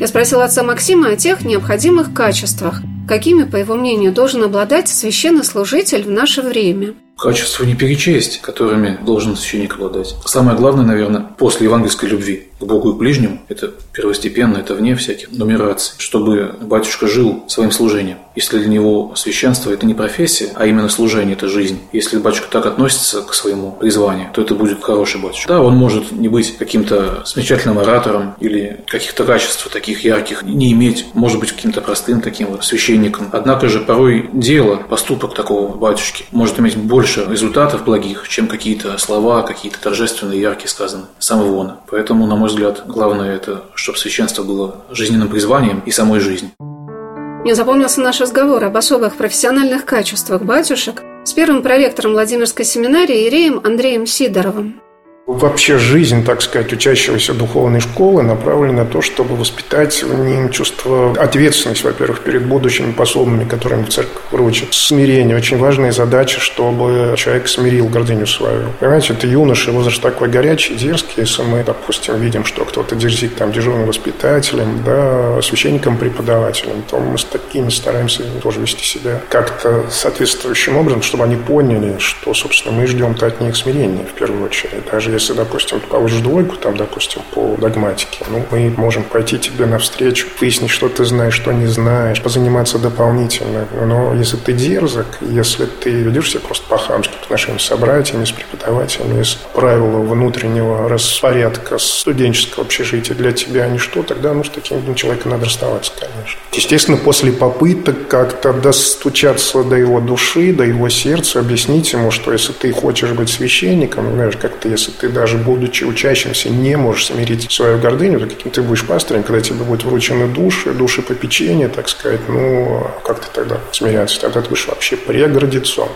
Я 0.00 0.06
спросила 0.06 0.44
отца 0.44 0.62
Максима 0.62 1.08
о 1.08 1.16
тех 1.16 1.44
необходимых 1.44 2.14
качествах, 2.14 2.80
какими, 3.08 3.44
по 3.44 3.56
его 3.56 3.74
мнению, 3.74 4.12
должен 4.12 4.44
обладать 4.44 4.88
священнослужитель 4.88 6.04
в 6.04 6.10
наше 6.10 6.42
время– 6.42 6.94
Качества 7.18 7.64
не 7.64 7.74
перечесть, 7.74 8.40
которыми 8.40 8.96
должен 9.04 9.36
священник 9.36 9.74
обладать. 9.74 10.14
Самое 10.24 10.56
главное, 10.56 10.84
наверное, 10.84 11.26
после 11.36 11.66
евангельской 11.66 12.08
любви 12.08 12.48
к 12.60 12.64
Богу 12.64 12.90
и 12.90 12.94
к 12.94 12.96
ближнему, 12.96 13.40
это 13.48 13.72
первостепенно, 13.92 14.58
это 14.58 14.74
вне 14.74 14.94
всяких 14.94 15.32
нумераций, 15.32 15.94
чтобы 15.98 16.54
батюшка 16.60 17.08
жил 17.08 17.44
своим 17.48 17.72
служением. 17.72 18.18
Если 18.36 18.58
для 18.58 18.68
него 18.68 19.12
священство– 19.16 19.70
это 19.72 19.84
не 19.84 19.94
профессия, 19.94 20.50
а 20.54 20.66
именно 20.66 20.88
служение– 20.88 21.32
это 21.36 21.48
жизнь. 21.48 21.80
Если 21.92 22.18
батюшка 22.18 22.46
так 22.50 22.66
относится 22.66 23.22
к 23.22 23.34
своему 23.34 23.72
призванию, 23.72 24.28
то 24.32 24.40
это 24.42 24.54
будет 24.54 24.82
хороший 24.82 25.20
батюшка. 25.20 25.48
Да, 25.48 25.60
он 25.60 25.74
может 25.74 26.12
не 26.12 26.28
быть 26.28 26.56
каким-то 26.56 27.24
замечательным 27.26 27.80
оратором 27.80 28.34
или 28.38 28.84
каких-то 28.86 29.24
качеств 29.24 29.68
таких 29.72 30.04
ярких 30.04 30.44
не 30.44 30.72
иметь, 30.72 31.06
может 31.14 31.40
быть 31.40 31.50
каким-то 31.50 31.80
простым 31.80 32.20
таким 32.20 32.48
вот 32.48 32.64
священником. 32.64 33.28
Однако 33.32 33.68
же 33.68 33.80
порой 33.80 34.30
дело, 34.32 34.76
поступок 34.76 35.34
такого 35.34 35.76
батюшки 35.76 36.24
может 36.30 36.60
иметь 36.60 36.76
больше 36.76 37.07
больше 37.08 37.30
результатов 37.30 37.84
благих, 37.84 38.28
чем 38.28 38.48
какие-то 38.48 38.98
слова, 38.98 39.42
какие-то 39.42 39.80
торжественные, 39.80 40.42
яркие 40.42 40.68
сказаны 40.68 41.04
самого 41.18 41.54
вона. 41.54 41.80
Поэтому, 41.90 42.26
на 42.26 42.36
мой 42.36 42.50
взгляд, 42.50 42.82
главное 42.86 43.34
это, 43.34 43.62
чтобы 43.74 43.98
священство 43.98 44.42
было 44.42 44.84
жизненным 44.90 45.28
призванием 45.28 45.82
и 45.86 45.90
самой 45.90 46.20
жизнью. 46.20 46.50
Мне 46.58 47.54
запомнился 47.54 48.02
наш 48.02 48.20
разговор 48.20 48.62
об 48.62 48.76
особых 48.76 49.16
профессиональных 49.16 49.86
качествах 49.86 50.42
батюшек 50.42 51.02
с 51.24 51.32
первым 51.32 51.62
проректором 51.62 52.12
Владимирской 52.12 52.66
семинарии 52.66 53.26
Иреем 53.26 53.62
Андреем 53.64 54.06
Сидоровым. 54.06 54.82
Вообще 55.28 55.76
жизнь, 55.76 56.24
так 56.24 56.40
сказать, 56.40 56.72
учащегося 56.72 57.34
духовной 57.34 57.80
школы 57.80 58.22
направлена 58.22 58.84
на 58.84 58.86
то, 58.86 59.02
чтобы 59.02 59.36
воспитать 59.36 60.02
в 60.02 60.18
ним 60.24 60.48
чувство 60.48 61.12
ответственности, 61.18 61.84
во-первых, 61.84 62.20
перед 62.20 62.46
будущими 62.46 62.92
пособными, 62.92 63.46
которыми 63.46 63.84
церковь 63.84 64.22
вручит. 64.30 64.72
Смирение. 64.72 65.36
Очень 65.36 65.58
важная 65.58 65.92
задача, 65.92 66.40
чтобы 66.40 67.12
человек 67.18 67.46
смирил 67.46 67.88
гордыню 67.88 68.26
свою. 68.26 68.70
Понимаете, 68.80 69.12
это 69.12 69.26
юноша, 69.26 69.70
возраст 69.70 70.00
такой 70.00 70.30
горячий, 70.30 70.76
дерзкий. 70.76 71.20
Если 71.20 71.42
мы, 71.42 71.62
допустим, 71.62 72.18
видим, 72.18 72.46
что 72.46 72.64
кто-то 72.64 72.96
дерзит 72.96 73.36
там 73.36 73.52
дежурным 73.52 73.86
воспитателем, 73.86 74.82
да, 74.82 75.42
священником, 75.42 75.98
преподавателем, 75.98 76.82
то 76.90 76.98
мы 77.00 77.18
с 77.18 77.24
такими 77.24 77.68
стараемся 77.68 78.22
тоже 78.42 78.60
вести 78.60 78.82
себя 78.82 79.20
как-то 79.28 79.84
соответствующим 79.90 80.78
образом, 80.78 81.02
чтобы 81.02 81.24
они 81.24 81.36
поняли, 81.36 81.96
что, 81.98 82.32
собственно, 82.32 82.74
мы 82.74 82.86
ждем-то 82.86 83.26
от 83.26 83.42
них 83.42 83.54
смирения 83.56 84.06
в 84.06 84.14
первую 84.14 84.42
очередь. 84.46 84.88
Даже 84.90 85.17
если, 85.18 85.32
допустим, 85.32 85.80
ты 85.80 85.86
получишь 85.88 86.20
двойку, 86.20 86.56
там, 86.56 86.76
допустим, 86.76 87.22
по 87.34 87.56
догматике, 87.58 88.24
ну, 88.30 88.44
мы 88.52 88.72
можем 88.76 89.02
пойти 89.02 89.36
тебе 89.36 89.66
навстречу, 89.66 90.28
выяснить, 90.40 90.70
что 90.70 90.88
ты 90.88 91.04
знаешь, 91.04 91.34
что 91.34 91.52
не 91.52 91.66
знаешь, 91.66 92.22
позаниматься 92.22 92.78
дополнительно. 92.78 93.66
Но 93.84 94.14
если 94.14 94.36
ты 94.36 94.52
дерзок, 94.52 95.06
если 95.20 95.66
ты 95.66 95.90
ведешь 95.90 96.30
себя 96.30 96.40
просто 96.40 96.68
по-хамски 96.68 97.12
по 97.18 97.24
отношению 97.24 97.58
с 97.58 97.64
собратьями, 97.64 98.24
с 98.24 98.30
преподавателями, 98.30 99.24
с 99.24 99.34
правила 99.54 99.98
внутреннего 100.02 100.88
распорядка 100.88 101.78
студенческого 101.78 102.64
общежития 102.64 103.16
для 103.16 103.32
тебя 103.32 103.66
ничто, 103.66 104.04
тогда, 104.04 104.32
ну, 104.32 104.44
с 104.44 104.50
таким 104.50 104.94
человеком 104.94 105.32
надо 105.32 105.46
расставаться, 105.46 105.92
конечно. 105.98 106.40
Естественно, 106.52 106.96
после 106.96 107.32
попыток 107.32 108.06
как-то 108.06 108.52
достучаться 108.52 109.64
до 109.64 109.74
его 109.74 110.00
души, 110.00 110.52
до 110.52 110.62
его 110.62 110.88
сердца, 110.88 111.40
объяснить 111.40 111.92
ему, 111.92 112.12
что 112.12 112.32
если 112.32 112.52
ты 112.52 112.72
хочешь 112.72 113.10
быть 113.10 113.30
священником, 113.30 114.12
знаешь, 114.12 114.36
как-то 114.36 114.68
если 114.68 114.92
ты 114.92 115.07
даже 115.08 115.36
будучи 115.36 115.84
учащимся 115.84 116.50
не 116.50 116.76
можешь 116.76 117.06
смирить 117.06 117.50
свою 117.50 117.78
гордыню, 117.78 118.20
то 118.20 118.26
каким 118.26 118.50
ты 118.50 118.62
будешь 118.62 118.86
пастырем, 118.86 119.22
когда 119.22 119.40
тебе 119.40 119.64
будут 119.64 119.84
вручены 119.84 120.26
души, 120.28 120.72
души 120.72 121.02
попечения, 121.02 121.68
так 121.68 121.88
сказать, 121.88 122.20
ну, 122.28 122.86
как 123.04 123.20
ты 123.20 123.26
тогда 123.32 123.58
смиряться? 123.72 124.20
Тогда 124.20 124.42
ты 124.42 124.48
будешь 124.48 124.66
вообще 124.66 124.96
преградицом. 124.96 125.88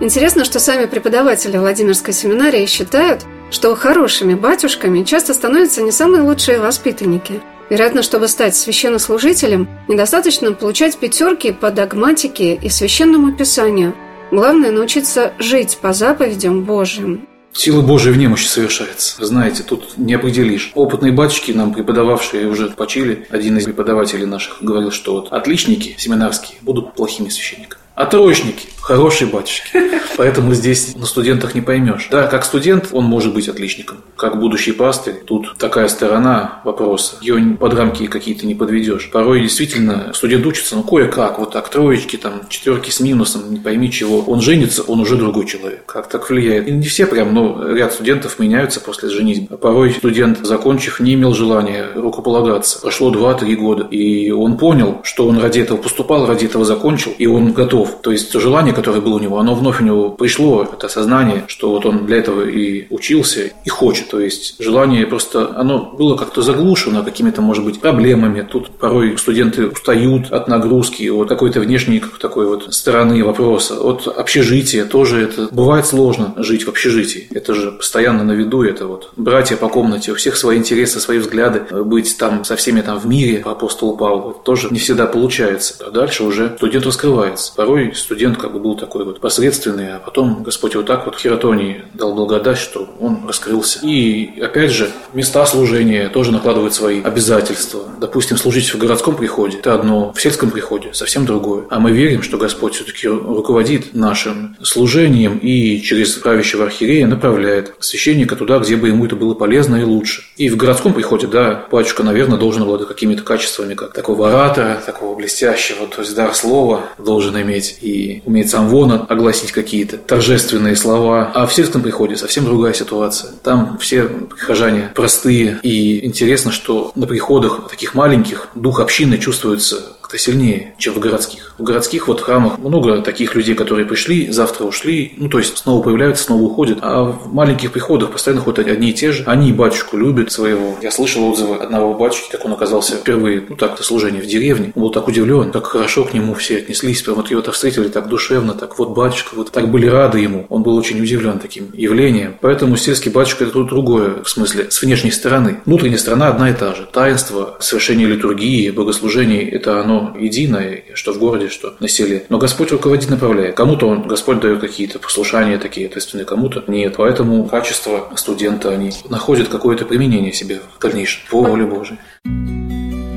Интересно, 0.00 0.44
что 0.44 0.60
сами 0.60 0.86
преподаватели 0.86 1.56
Владимирской 1.56 2.14
семинарии 2.14 2.66
считают, 2.66 3.22
что 3.50 3.74
хорошими 3.74 4.34
батюшками 4.34 5.02
часто 5.02 5.34
становятся 5.34 5.82
не 5.82 5.90
самые 5.90 6.22
лучшие 6.22 6.60
воспитанники. 6.60 7.40
Вероятно, 7.70 8.02
чтобы 8.02 8.28
стать 8.28 8.56
священнослужителем, 8.56 9.68
недостаточно 9.88 10.52
получать 10.52 10.96
пятерки 10.96 11.52
по 11.52 11.70
догматике 11.70 12.54
и 12.54 12.68
священному 12.68 13.32
писанию. 13.36 13.94
Главное– 14.30 14.70
научиться 14.72 15.32
жить 15.38 15.78
по 15.80 15.92
заповедям 15.92 16.64
Божьим. 16.64 17.27
Сила 17.52 17.82
Божия 17.82 18.12
в 18.12 18.16
немощи 18.16 18.46
совершается. 18.46 19.24
Знаете, 19.24 19.62
тут 19.62 19.96
не 19.96 20.14
определишь. 20.14 20.70
Опытные 20.74 21.12
батюшки, 21.12 21.50
нам 21.52 21.74
преподававшие 21.74 22.46
уже 22.46 22.68
почили, 22.68 23.26
один 23.30 23.58
из 23.58 23.64
преподавателей 23.64 24.26
наших 24.26 24.62
говорил, 24.62 24.92
что 24.92 25.14
вот 25.14 25.32
отличники 25.32 25.96
семинарские 25.98 26.58
будут 26.62 26.94
плохими 26.94 27.28
священниками. 27.28 27.82
А 27.94 28.06
троечники– 28.06 28.68
хорошие 28.88 29.28
батюшки. 29.28 29.68
Поэтому 30.16 30.54
здесь 30.54 30.96
на 30.96 31.04
студентах 31.04 31.54
не 31.54 31.60
поймешь. 31.60 32.08
Да, 32.10 32.26
как 32.26 32.44
студент 32.44 32.88
он 32.92 33.04
может 33.04 33.34
быть 33.34 33.46
отличником. 33.46 33.98
Как 34.16 34.40
будущий 34.40 34.72
пастырь, 34.72 35.16
тут 35.26 35.58
такая 35.58 35.88
сторона 35.88 36.62
вопроса. 36.64 37.16
Ее 37.20 37.56
под 37.60 37.74
рамки 37.74 38.06
какие-то 38.06 38.46
не 38.46 38.54
подведешь. 38.54 39.10
Порой 39.12 39.42
действительно 39.42 40.12
студент 40.14 40.46
учится, 40.46 40.74
ну 40.74 40.82
кое-как, 40.82 41.38
вот 41.38 41.52
так, 41.52 41.68
троечки, 41.68 42.16
там, 42.16 42.48
четверки 42.48 42.90
с 42.90 43.00
минусом, 43.00 43.52
не 43.52 43.58
пойми 43.58 43.92
чего. 43.92 44.20
Он 44.20 44.40
женится, 44.40 44.82
он 44.82 45.00
уже 45.00 45.16
другой 45.16 45.44
человек. 45.44 45.84
Как 45.84 46.08
так 46.08 46.30
влияет? 46.30 46.66
И 46.66 46.70
не 46.70 46.86
все 46.86 47.04
прям, 47.06 47.34
но 47.34 47.70
ряд 47.70 47.92
студентов 47.92 48.38
меняются 48.38 48.80
после 48.80 49.10
женитьбы. 49.10 49.54
А 49.54 49.58
порой 49.58 49.92
студент, 49.92 50.38
закончив, 50.46 50.98
не 51.00 51.12
имел 51.12 51.34
желания 51.34 51.88
рукополагаться. 51.94 52.80
Прошло 52.80 53.12
2-3 53.12 53.54
года, 53.56 53.84
и 53.84 54.30
он 54.30 54.56
понял, 54.56 55.00
что 55.02 55.28
он 55.28 55.38
ради 55.38 55.60
этого 55.60 55.76
поступал, 55.76 56.26
ради 56.26 56.46
этого 56.46 56.64
закончил, 56.64 57.12
и 57.18 57.26
он 57.26 57.52
готов. 57.52 58.00
То 58.00 58.12
есть 58.12 58.32
желание, 58.32 58.77
которое 58.78 59.00
было 59.00 59.16
у 59.16 59.18
него, 59.18 59.38
оно 59.38 59.54
вновь 59.54 59.80
у 59.80 59.84
него 59.84 60.10
пришло, 60.10 60.62
это 60.62 60.86
осознание, 60.86 61.44
что 61.48 61.70
вот 61.70 61.84
он 61.84 62.06
для 62.06 62.18
этого 62.18 62.48
и 62.48 62.86
учился, 62.90 63.50
и 63.64 63.68
хочет. 63.68 64.08
То 64.08 64.20
есть 64.20 64.54
желание 64.60 65.04
просто, 65.06 65.52
оно 65.56 65.92
было 65.98 66.16
как-то 66.16 66.42
заглушено 66.42 67.02
какими-то, 67.02 67.42
может 67.42 67.64
быть, 67.64 67.80
проблемами. 67.80 68.46
Тут 68.48 68.70
порой 68.70 69.18
студенты 69.18 69.66
устают 69.66 70.30
от 70.30 70.46
нагрузки, 70.46 71.08
от 71.08 71.28
какой-то 71.28 71.60
внешней 71.60 72.02
такой 72.20 72.46
вот 72.46 72.72
стороны 72.72 73.24
вопроса, 73.24 73.80
от 73.80 74.06
общежития 74.06 74.84
тоже 74.84 75.22
это 75.22 75.48
бывает 75.50 75.86
сложно 75.86 76.34
жить 76.36 76.64
в 76.64 76.68
общежитии. 76.68 77.26
Это 77.30 77.54
же 77.54 77.72
постоянно 77.72 78.22
на 78.22 78.32
виду, 78.32 78.62
это 78.62 78.86
вот 78.86 79.10
братья 79.16 79.56
по 79.56 79.68
комнате, 79.68 80.12
у 80.12 80.14
всех 80.14 80.36
свои 80.36 80.56
интересы, 80.58 81.00
свои 81.00 81.18
взгляды, 81.18 81.60
быть 81.84 82.16
там 82.16 82.44
со 82.44 82.54
всеми 82.54 82.80
там 82.80 82.98
в 83.00 83.06
мире 83.06 83.38
по 83.38 83.52
апостолу 83.52 83.96
Павлу 83.96 84.40
тоже 84.44 84.68
не 84.70 84.78
всегда 84.78 85.06
получается. 85.06 85.74
А 85.84 85.90
дальше 85.90 86.22
уже 86.24 86.54
студент 86.56 86.86
раскрывается. 86.86 87.52
Порой 87.56 87.92
студент 87.94 88.38
как 88.38 88.52
бы 88.52 88.60
был 88.68 88.76
такой 88.76 89.06
вот 89.06 89.20
посредственный, 89.20 89.94
а 89.96 89.98
потом 89.98 90.42
Господь 90.42 90.74
вот 90.76 90.84
так 90.84 91.06
вот 91.06 91.16
Хератонии 91.16 91.84
дал 91.94 92.14
благодать, 92.14 92.58
что 92.58 92.86
он 93.00 93.26
раскрылся. 93.26 93.78
И 93.82 94.40
опять 94.40 94.70
же, 94.70 94.90
места 95.14 95.46
служения 95.46 96.10
тоже 96.10 96.32
накладывают 96.32 96.74
свои 96.74 97.00
обязательства. 97.02 97.84
Допустим, 97.98 98.36
служить 98.36 98.74
в 98.74 98.78
городском 98.78 99.16
приходе– 99.16 99.56
это 99.60 99.72
одно, 99.72 100.12
в 100.12 100.20
сельском 100.20 100.50
приходе– 100.50 100.90
совсем 100.92 101.24
другое. 101.24 101.64
А 101.70 101.80
мы 101.80 101.92
верим, 101.92 102.22
что 102.22 102.36
Господь 102.36 102.74
все-таки 102.74 103.08
руководит 103.08 103.94
нашим 103.94 104.54
служением 104.62 105.38
и 105.38 105.80
через 105.80 106.14
правящего 106.16 106.64
архиерея 106.64 107.06
направляет 107.06 107.72
священника 107.80 108.36
туда, 108.36 108.58
где 108.58 108.76
бы 108.76 108.88
ему 108.88 109.06
это 109.06 109.16
было 109.16 109.32
полезно 109.32 109.76
и 109.76 109.84
лучше. 109.84 110.24
И 110.36 110.50
в 110.50 110.58
городском 110.58 110.92
приходе, 110.92 111.26
да, 111.26 111.66
батюшка, 111.70 112.02
наверное, 112.02 112.38
должен 112.38 112.62
обладать 112.64 112.86
какими-то 112.86 113.22
качествами, 113.22 113.72
как 113.72 113.94
такого 113.94 114.28
оратора, 114.28 114.82
такого 114.84 115.14
блестящего, 115.14 115.86
то 115.86 116.02
есть 116.02 116.14
дар 116.14 116.34
слова 116.34 116.82
должен 116.98 117.40
иметь 117.40 117.78
и 117.80 118.22
уметь 118.26 118.47
сам 118.48 118.68
вон 118.68 119.06
огласить 119.08 119.52
какие-то 119.52 119.98
торжественные 119.98 120.76
слова. 120.76 121.30
А 121.34 121.46
в 121.46 121.54
сельском 121.54 121.82
приходе 121.82 122.16
совсем 122.16 122.44
другая 122.44 122.74
ситуация. 122.74 123.32
Там 123.42 123.78
все 123.78 124.04
прихожане 124.04 124.90
простые, 124.94 125.60
и 125.62 126.04
интересно, 126.04 126.50
что 126.52 126.92
на 126.94 127.06
приходах 127.06 127.68
таких 127.68 127.94
маленьких 127.94 128.48
дух 128.54 128.80
общины 128.80 129.18
чувствуется 129.18 129.97
как-то 130.08 130.24
сильнее, 130.24 130.74
чем 130.78 130.94
в 130.94 131.00
городских. 131.00 131.52
В 131.58 131.62
городских 131.62 132.08
вот 132.08 132.22
храмах 132.22 132.58
много 132.58 133.02
таких 133.02 133.34
людей, 133.34 133.54
которые 133.54 133.84
пришли, 133.84 134.30
завтра 134.30 134.64
ушли, 134.64 135.12
ну 135.18 135.28
то 135.28 135.36
есть 135.36 135.58
снова 135.58 135.82
появляются, 135.82 136.24
снова 136.24 136.44
уходят. 136.44 136.78
А 136.80 137.02
в 137.02 137.34
маленьких 137.34 137.72
приходах 137.72 138.12
постоянно 138.12 138.40
ходят 138.40 138.66
одни 138.66 138.88
и 138.88 138.94
те 138.94 139.12
же. 139.12 139.24
Они 139.26 139.52
батюшку 139.52 139.98
любят 139.98 140.32
своего. 140.32 140.76
Я 140.80 140.90
слышал 140.92 141.30
отзывы 141.30 141.56
одного 141.56 141.92
батюшки, 141.92 142.32
как 142.32 142.46
он 142.46 142.54
оказался 142.54 142.96
впервые, 142.96 143.44
ну 143.46 143.56
так, 143.56 143.78
на 143.78 143.84
служении 143.84 144.22
в 144.22 144.26
деревне. 144.26 144.72
Он 144.74 144.84
был 144.84 144.90
так 144.90 145.08
удивлен, 145.08 145.50
как 145.50 145.66
хорошо 145.66 146.04
к 146.04 146.14
нему 146.14 146.32
все 146.32 146.56
отнеслись. 146.56 147.02
Прям 147.02 147.16
вот 147.16 147.30
его-то 147.30 147.52
встретили 147.52 147.88
так 147.88 148.08
душевно, 148.08 148.54
так 148.54 148.78
вот 148.78 148.94
батюшка, 148.94 149.34
вот 149.34 149.50
так 149.50 149.70
были 149.70 149.88
рады 149.88 150.20
ему. 150.20 150.46
Он 150.48 150.62
был 150.62 150.74
очень 150.76 150.98
удивлен 151.02 151.38
таким 151.38 151.70
явлением. 151.74 152.34
Поэтому 152.40 152.78
сельский 152.78 153.10
батюшка 153.10 153.44
это 153.44 153.52
тут 153.52 153.68
другое, 153.68 154.22
в 154.22 154.30
смысле, 154.30 154.70
с 154.70 154.80
внешней 154.80 155.10
стороны. 155.10 155.60
Внутренняя 155.66 155.98
сторона 155.98 156.28
одна 156.28 156.48
и 156.48 156.54
та 156.54 156.74
же. 156.74 156.88
Таинство, 156.90 157.58
совершение 157.60 158.06
литургии, 158.06 158.70
богослужений, 158.70 159.46
это 159.46 159.82
оно 159.82 159.97
единое, 160.18 160.84
что 160.94 161.12
в 161.12 161.18
городе, 161.18 161.48
что 161.48 161.74
на 161.80 161.88
селе. 161.88 162.24
Но 162.28 162.38
Господь 162.38 162.72
руководит, 162.72 163.10
направляет. 163.10 163.54
Кому-то 163.54 163.86
он, 163.88 164.06
Господь 164.06 164.40
дает 164.40 164.60
какие-то 164.60 164.98
послушания 164.98 165.58
такие 165.58 165.86
ответственные, 165.86 166.24
кому-то 166.24 166.64
нет. 166.66 166.94
Поэтому 166.96 167.44
качество 167.46 168.08
студента, 168.16 168.70
они 168.70 168.92
находят 169.08 169.48
какое-то 169.48 169.84
применение 169.84 170.32
себе 170.32 170.60
в 170.76 170.80
дальнейшем 170.80 171.22
по 171.30 171.42
воле 171.42 171.64
Божией. 171.64 171.98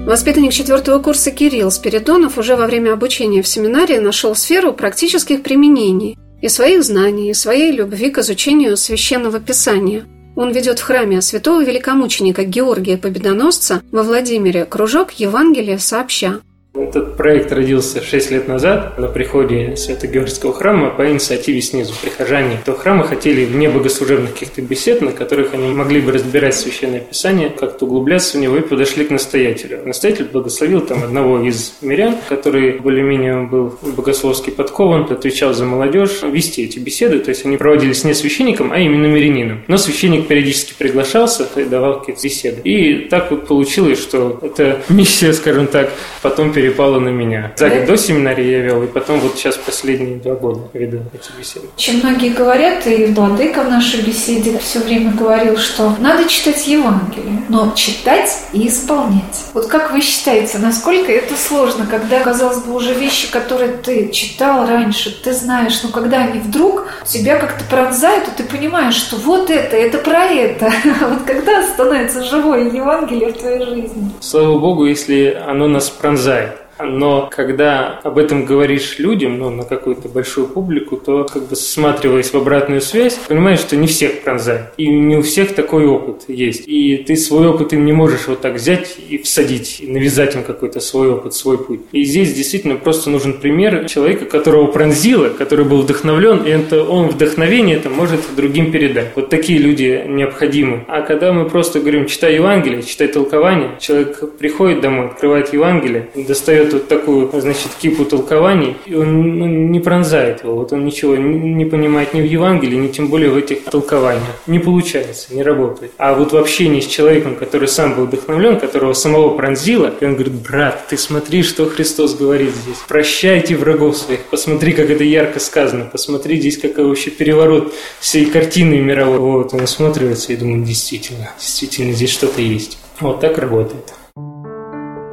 Воспитанник 0.06 0.52
четвертого 0.52 1.00
курса 1.00 1.32
Кирилл 1.32 1.72
Спиридонов 1.72 2.38
уже 2.38 2.56
во 2.56 2.66
время 2.66 2.94
обучения 2.94 3.42
в 3.42 3.48
семинарии 3.48 3.98
нашел 3.98 4.36
сферу 4.36 4.74
практических 4.74 5.44
применений 5.44 6.18
и 6.42 6.50
своих 6.50 6.84
знаний, 6.84 7.30
и 7.30 7.36
своей 7.36 7.72
любви 7.72 8.10
к 8.10 8.18
изучению 8.18 8.78
священного 8.78 9.40
писания– 9.40 10.06
он 10.36 10.52
ведет 10.52 10.80
в 10.80 10.84
храме 10.84 11.22
святого 11.22 11.64
великомученика 11.64 12.46
Георгия 12.46 12.98
Победоносца 12.98 13.82
во 13.92 14.04
Владимире 14.04 14.66
кружок 14.66 15.12
Евангелия 15.12 15.78
сообща. 15.78 16.42
Этот 16.74 17.18
проект 17.18 17.52
родился 17.52 18.02
6 18.02 18.32
лет 18.32 18.48
назад 18.48 18.98
на 18.98 19.08
приходе 19.10 19.76
Свято-Георгиевского 19.76 20.54
храма 20.54 20.90
по 20.90 21.12
инициативе 21.12 21.62
снизу. 21.62 21.94
Прихожане 22.02 22.60
этого 22.62 22.78
храма 22.78 23.04
хотели 23.04 23.44
вне 23.44 23.68
богослужебных 23.68 24.32
каких-то 24.32 24.62
бесед, 24.62 25.02
на 25.02 25.12
которых 25.12 25.54
они 25.54 25.70
могли 25.70 26.00
бы 26.00 26.14
разбирать 26.14 26.56
Священное 26.56 27.02
Писание, 27.02 27.50
как-то 27.50 27.86
углубляться 27.86 28.38
в 28.38 28.42
него 28.42 28.56
и 28.56 28.62
подошли 28.62 29.04
к 29.04 29.10
настоятелю. 29.10 29.82
Настоятель 29.86 30.30
благословил 30.32 30.80
там 30.80 31.04
одного 31.04 31.42
из 31.42 31.74
мирян, 31.82 32.16
который 32.30 32.80
более-менее 32.80 33.48
был 33.48 33.78
богословски 33.82 34.52
подкован, 34.52 35.12
отвечал 35.12 35.54
за 35.54 35.66
молодежь, 35.66 36.22
вести 36.24 36.64
эти 36.64 36.80
беседы. 36.80 37.20
То 37.20 37.32
есть 37.32 37.46
они 37.46 37.58
проводились 37.58 38.06
не 38.06 38.14
священником, 38.14 38.72
а 38.72 38.80
именно 38.80 39.08
мирянином. 39.08 39.66
Но 39.68 39.76
священник 39.76 40.28
периодически 40.28 40.74
приглашался 40.78 41.50
и 41.58 41.66
давал 41.66 42.00
какие-то 42.00 42.24
беседы. 42.24 42.62
И 42.64 43.10
так 43.10 43.30
вот 43.30 43.46
получилось, 43.48 44.00
что 44.00 44.40
эта 44.42 44.82
миссия, 44.90 45.34
скажем 45.34 45.68
так, 45.68 45.92
потом 46.22 46.54
перепало 46.62 47.00
на 47.00 47.10
меня. 47.10 47.52
За 47.56 47.70
год 47.70 47.86
до 47.86 47.98
семинарии 47.98 48.46
я 48.46 48.60
вел, 48.60 48.84
и 48.84 48.88
потом 48.88 49.20
вот 49.20 49.36
сейчас 49.36 49.58
последние 49.58 50.18
два 50.18 50.36
года 50.36 50.62
веду 50.74 51.00
эти 51.14 51.32
беседы. 51.38 51.68
Чем 51.76 51.98
многие 51.98 52.30
говорят, 52.30 52.86
и 52.86 53.06
Владыка 53.06 53.64
в 53.64 53.70
нашей 53.70 54.02
беседе 54.02 54.60
все 54.60 54.80
время 54.80 55.12
говорил, 55.12 55.58
что 55.58 55.96
надо 56.00 56.30
читать 56.30 56.68
Евангелие, 56.68 57.44
но 57.50 57.72
читать 57.76 58.44
и 58.54 58.68
исполнять. 58.68 59.46
Вот 59.54 59.68
как 59.68 59.92
вы 59.92 60.02
считаете, 60.02 60.60
насколько 60.60 61.12
это 61.12 61.36
сложно, 61.36 61.88
когда, 61.90 62.20
казалось 62.20 62.60
бы, 62.60 62.76
уже 62.76 62.94
вещи, 62.94 63.32
которые 63.32 63.72
ты 63.72 64.10
читал 64.10 64.68
раньше, 64.68 65.12
ты 65.24 65.34
знаешь, 65.34 65.82
но 65.82 65.90
когда 65.90 66.18
они 66.18 66.40
вдруг 66.40 66.88
тебя 67.06 67.40
как-то 67.40 67.64
пронзают, 67.66 68.28
и 68.28 68.44
ты 68.44 68.44
понимаешь, 68.44 68.96
что 68.96 69.16
вот 69.16 69.50
это, 69.50 69.76
это 69.76 69.98
про 69.98 70.26
это. 70.26 70.72
Вот 71.02 71.24
когда 71.26 71.64
становится 71.64 72.24
живое 72.24 72.70
Евангелие 72.70 73.34
в 73.34 73.38
твоей 73.38 73.66
жизни? 73.66 74.12
Слава 74.20 74.60
Богу, 74.60 74.86
если 74.86 75.36
оно 75.48 75.68
нас 75.68 75.90
пронзает 75.90 76.51
но 76.86 77.30
когда 77.32 78.00
об 78.04 78.18
этом 78.18 78.46
говоришь 78.46 79.00
людям, 79.00 79.38
ну, 79.40 79.50
на 79.50 79.64
какую-то 79.64 80.10
большую 80.10 80.48
публику, 80.48 80.98
то, 80.98 81.26
как 81.26 81.48
бы, 81.48 81.56
сматриваясь 81.56 82.32
в 82.32 82.36
обратную 82.36 82.82
связь, 82.82 83.20
понимаешь, 83.28 83.60
что 83.60 83.76
не 83.76 83.88
всех 83.88 84.22
пронзает. 84.22 84.74
И 84.78 84.88
не 84.88 85.18
у 85.18 85.22
всех 85.22 85.54
такой 85.56 85.86
опыт 85.86 86.24
есть. 86.28 86.68
И 86.68 86.98
ты 86.98 87.16
свой 87.16 87.48
опыт 87.48 87.74
им 87.74 87.86
не 87.86 87.94
можешь 87.94 88.28
вот 88.28 88.42
так 88.42 88.56
взять 88.56 88.98
и 89.10 89.18
всадить, 89.18 89.82
и 89.82 89.88
навязать 89.88 90.36
им 90.36 90.44
какой-то 90.44 90.80
свой 90.80 91.10
опыт, 91.12 91.34
свой 91.34 91.58
путь. 91.58 91.82
И 91.92 92.04
здесь 92.04 92.34
действительно 92.34 92.76
просто 92.76 93.10
нужен 93.10 93.34
пример 93.40 93.86
человека, 93.86 94.26
которого 94.26 94.68
пронзило, 94.68 95.30
который 95.30 95.66
был 95.66 95.82
вдохновлен, 95.82 96.44
и 96.44 96.50
это 96.50 96.84
он 96.84 97.08
вдохновение 97.08 97.78
это 97.78 97.90
может 97.90 98.22
другим 98.36 98.72
передать. 98.72 99.12
Вот 99.16 99.30
такие 99.30 99.60
люди 99.60 100.04
необходимы. 100.08 100.86
А 100.88 101.02
когда 101.02 101.34
мы 101.34 101.50
просто 101.50 101.80
говорим, 101.80 102.06
читай 102.06 102.36
Евангелие, 102.36 102.84
читай 102.84 103.08
толкование, 103.08 103.72
человек 103.80 104.38
приходит 104.38 104.82
домой, 104.82 105.08
открывает 105.08 105.54
Евангелие, 105.54 106.10
достает 106.16 106.71
вот 106.74 106.88
такую, 106.88 107.30
значит, 107.40 107.70
кипу 107.80 108.06
толкований, 108.06 108.78
и 108.86 108.96
он 108.96 109.40
ну, 109.40 109.46
не 109.48 109.80
пронзает 109.80 110.44
его. 110.44 110.56
Вот 110.56 110.74
он 110.74 110.86
ничего 110.86 111.16
не 111.16 111.66
понимает 111.66 112.14
ни 112.14 112.22
в 112.22 112.26
Евангелии, 112.26 112.76
ни 112.76 112.88
тем 112.88 113.08
более 113.08 113.30
в 113.30 113.38
этих 113.38 113.64
толкованиях. 113.66 114.42
Не 114.48 114.60
получается, 114.60 115.34
не 115.34 115.44
работает. 115.44 115.92
А 115.98 116.14
вот 116.14 116.32
в 116.32 116.38
общении 116.38 116.80
с 116.80 116.88
человеком, 116.88 117.36
который 117.36 117.68
сам 117.68 117.96
был 117.96 118.06
вдохновлен, 118.06 118.60
которого 118.60 118.94
самого 118.94 119.36
пронзило, 119.36 119.94
и 120.00 120.06
он 120.06 120.14
говорит, 120.14 120.34
брат, 120.34 120.88
ты 120.90 120.98
смотри, 120.98 121.44
что 121.44 121.66
Христос 121.66 122.16
говорит 122.16 122.52
здесь. 122.56 122.78
Прощайте 122.88 123.56
врагов 123.56 123.98
своих. 123.98 124.22
Посмотри, 124.26 124.74
как 124.74 124.90
это 124.90 125.04
ярко 125.04 125.40
сказано. 125.40 125.86
Посмотри 125.92 126.40
здесь, 126.40 126.58
какой 126.58 126.86
вообще 126.86 127.10
переворот 127.10 127.74
всей 128.00 128.26
картины 128.26 128.80
мировой. 128.80 129.20
Вот, 129.20 129.54
он 129.54 129.62
осматривается 129.62 130.34
и 130.34 130.36
думает, 130.36 130.66
действительно, 130.66 131.32
действительно, 131.40 131.94
здесь 131.94 132.12
что-то 132.12 132.42
есть. 132.42 132.78
Вот 133.00 133.20
так 133.20 133.38
работает. 133.38 133.94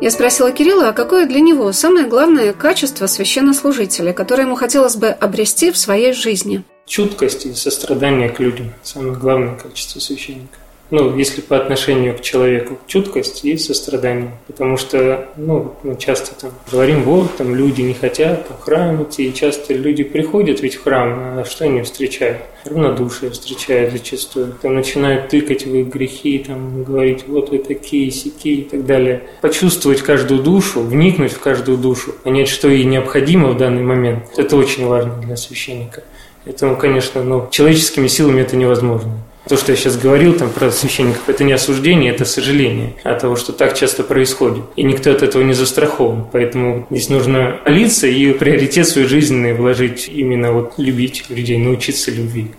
Я 0.01 0.13
спросила 0.13 0.53
Кирилла, 0.53 0.91
а 0.91 0.93
какое 0.93 1.27
для 1.27 1.41
него 1.41 1.73
самое 1.73 2.07
главное 2.07 2.53
качество 2.53 3.09
священнослужителя, 3.09 4.13
которое 4.13 4.45
ему 4.45 4.55
хотелось 4.55 4.95
бы 4.95 5.09
обрести 5.09 5.73
в 5.73 5.77
своей 5.77 6.13
жизни? 6.13 6.63
Чуткость 6.87 7.47
и 7.47 7.53
сострадание 7.53 8.29
к 8.29 8.39
людям– 8.39 8.73
самое 8.85 9.15
главное 9.15 9.57
качество 9.57 9.99
священника. 9.99 10.59
Ну, 10.90 11.16
если 11.16 11.42
по 11.42 11.57
отношению 11.57 12.16
к 12.16 12.22
человеку 12.22 12.79
чуткость 12.87 13.44
и 13.44 13.57
сострадание. 13.59 14.31
Потому 14.46 14.77
что, 14.79 15.29
ну, 15.37 15.74
мы 15.83 15.96
часто 15.96 16.35
там 16.35 16.51
говорим, 16.70 17.03
вот, 17.03 17.37
там 17.37 17.55
люди 17.55 17.83
не 17.83 17.94
хотят 17.94 18.46
в 18.48 18.62
храм 18.62 19.03
идти, 19.03 19.29
и 19.29 19.35
часто 19.35 19.74
люди 19.74 20.03
приходят 20.03 20.62
ведь 20.62 20.77
в 20.77 20.85
храм, 20.85 21.38
а 21.38 21.44
что 21.44 21.64
они 21.64 21.83
встречают? 21.83 22.38
Равнодушие 22.64 23.31
встречают 23.31 23.92
зачастую. 23.92 24.55
Там 24.62 24.74
начинают 24.74 25.29
тыкать 25.29 25.66
в 25.66 25.74
их 25.74 25.88
грехи, 25.88 26.38
там 26.46 26.85
говорить, 26.85 27.24
вот 27.27 27.51
вы 27.51 27.59
такие, 27.59 28.11
сякие 28.11 28.55
и 28.55 28.62
так 28.62 28.87
далее. 28.87 29.22
Почувствовать 29.42 30.01
каждую 30.01 30.42
душу, 30.42 30.81
вникнуть 30.81 31.33
в 31.33 31.38
каждую 31.38 31.77
душу, 31.77 32.14
понять, 32.24 32.48
что 32.48 32.68
ей 32.68 32.85
необходимо 32.85 33.51
в 33.51 33.59
данный 33.59 33.83
момент. 33.83 34.24
Это 34.37 34.57
очень 34.57 34.87
важно 34.87 35.14
для 35.20 35.37
священника. 35.37 36.03
Поэтому, 36.44 36.77
конечно, 36.77 37.22
ну, 37.22 37.46
человеческими 37.51 38.07
силами 38.07 38.40
это 38.40 38.57
невозможно. 38.57 39.12
То, 39.49 39.57
что 39.57 39.73
я 39.73 39.77
сейчас 39.77 39.97
говорил 39.97 40.35
там 40.35 40.51
про 40.51 40.71
священников, 40.71 41.27
это 41.27 41.43
не 41.43 41.53
осуждение, 41.53 42.13
это 42.13 42.27
сожаление 42.27 42.95
от 43.03 43.21
того, 43.21 43.35
что 43.37 43.53
так 43.53 43.75
часто 43.75 44.03
происходит. 44.03 44.65
И 44.77 44.83
никто 44.83 45.11
от 45.11 45.23
этого 45.23 45.43
не 45.43 45.55
застрахован. 45.55 46.27
Поэтому 46.31 46.87
здесь 46.91 47.09
нужно 47.09 47.59
молиться 47.65 48.07
и 48.07 48.33
приоритет 48.33 48.87
свой 48.87 49.07
жизненный 49.07 49.55
вложить 49.55 50.09
именно 50.09 50.53
вот 50.53 50.75
любить 50.77 51.25
людей, 51.31 51.57
научиться 51.57 52.11
любви. 52.11 52.51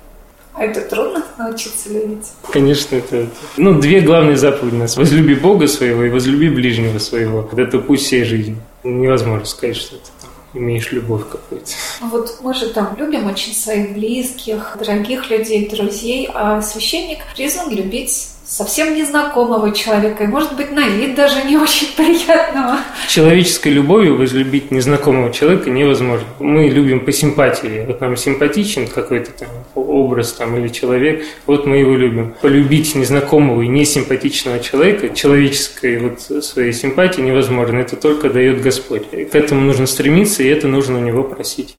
А 0.53 0.65
это 0.65 0.81
трудно 0.81 1.23
научиться 1.37 1.89
любить? 1.89 2.25
Конечно, 2.51 2.95
это, 2.95 3.27
ну, 3.55 3.79
две 3.79 4.01
главные 4.01 4.35
заповеди 4.35 4.75
у 4.75 4.79
нас. 4.79 4.97
Возлюби 4.97 5.35
Бога 5.35 5.67
своего 5.67 6.03
и 6.03 6.09
возлюби 6.09 6.49
ближнего 6.49 6.97
своего. 6.97 7.49
Это 7.55 7.77
путь 7.77 8.01
всей 8.01 8.23
жизни. 8.23 8.57
Невозможно 8.83 9.45
сказать, 9.45 9.77
что 9.77 9.95
это 9.95 10.09
имеешь 10.53 10.91
любовь 10.91 11.29
какую-то. 11.29 11.71
Вот 12.01 12.39
мы 12.41 12.53
же 12.53 12.69
там 12.69 12.95
любим 12.97 13.27
очень 13.27 13.53
своих 13.53 13.93
близких, 13.93 14.75
дорогих 14.79 15.29
людей, 15.29 15.69
друзей, 15.69 16.29
а 16.33 16.61
священник 16.61 17.19
призван 17.35 17.71
любить 17.71 18.29
совсем 18.49 18.95
незнакомого 18.95 19.71
человека, 19.73 20.23
и, 20.23 20.27
может 20.27 20.55
быть, 20.55 20.71
на 20.71 20.87
вид 20.87 21.15
даже 21.15 21.43
не 21.43 21.55
очень 21.55 21.87
приятного. 21.95 22.79
Человеческой 23.07 23.69
любовью 23.69 24.17
возлюбить 24.17 24.71
незнакомого 24.71 25.31
человека 25.31 25.69
невозможно. 25.69 26.27
Мы 26.39 26.67
любим 26.67 27.05
по 27.05 27.11
симпатии. 27.11 27.85
Вот 27.85 28.01
нам 28.01 28.17
симпатичен 28.17 28.87
какой-то 28.87 29.31
там 29.31 29.49
образ 29.75 30.33
там, 30.33 30.57
или 30.57 30.67
человек, 30.67 31.23
вот 31.45 31.65
мы 31.67 31.77
его 31.77 31.95
любим. 31.95 32.33
Полюбить 32.41 32.95
незнакомого 32.95 33.61
и 33.61 33.67
несимпатичного 33.67 34.59
человека 34.59 35.09
человеческой 35.09 35.99
вот 35.99 36.43
своей 36.43 36.73
симпатии 36.73 37.21
невозможно. 37.21 37.77
Это 37.77 37.95
только 37.95 38.29
дает 38.29 38.61
Господь. 38.61 39.09
К 39.09 39.35
этому 39.35 39.61
нужно 39.61 39.85
стремиться, 39.85 40.41
и 40.41 40.47
это 40.47 40.67
нужно 40.67 40.97
у 40.97 41.01
него 41.01 41.23
просить. 41.23 41.78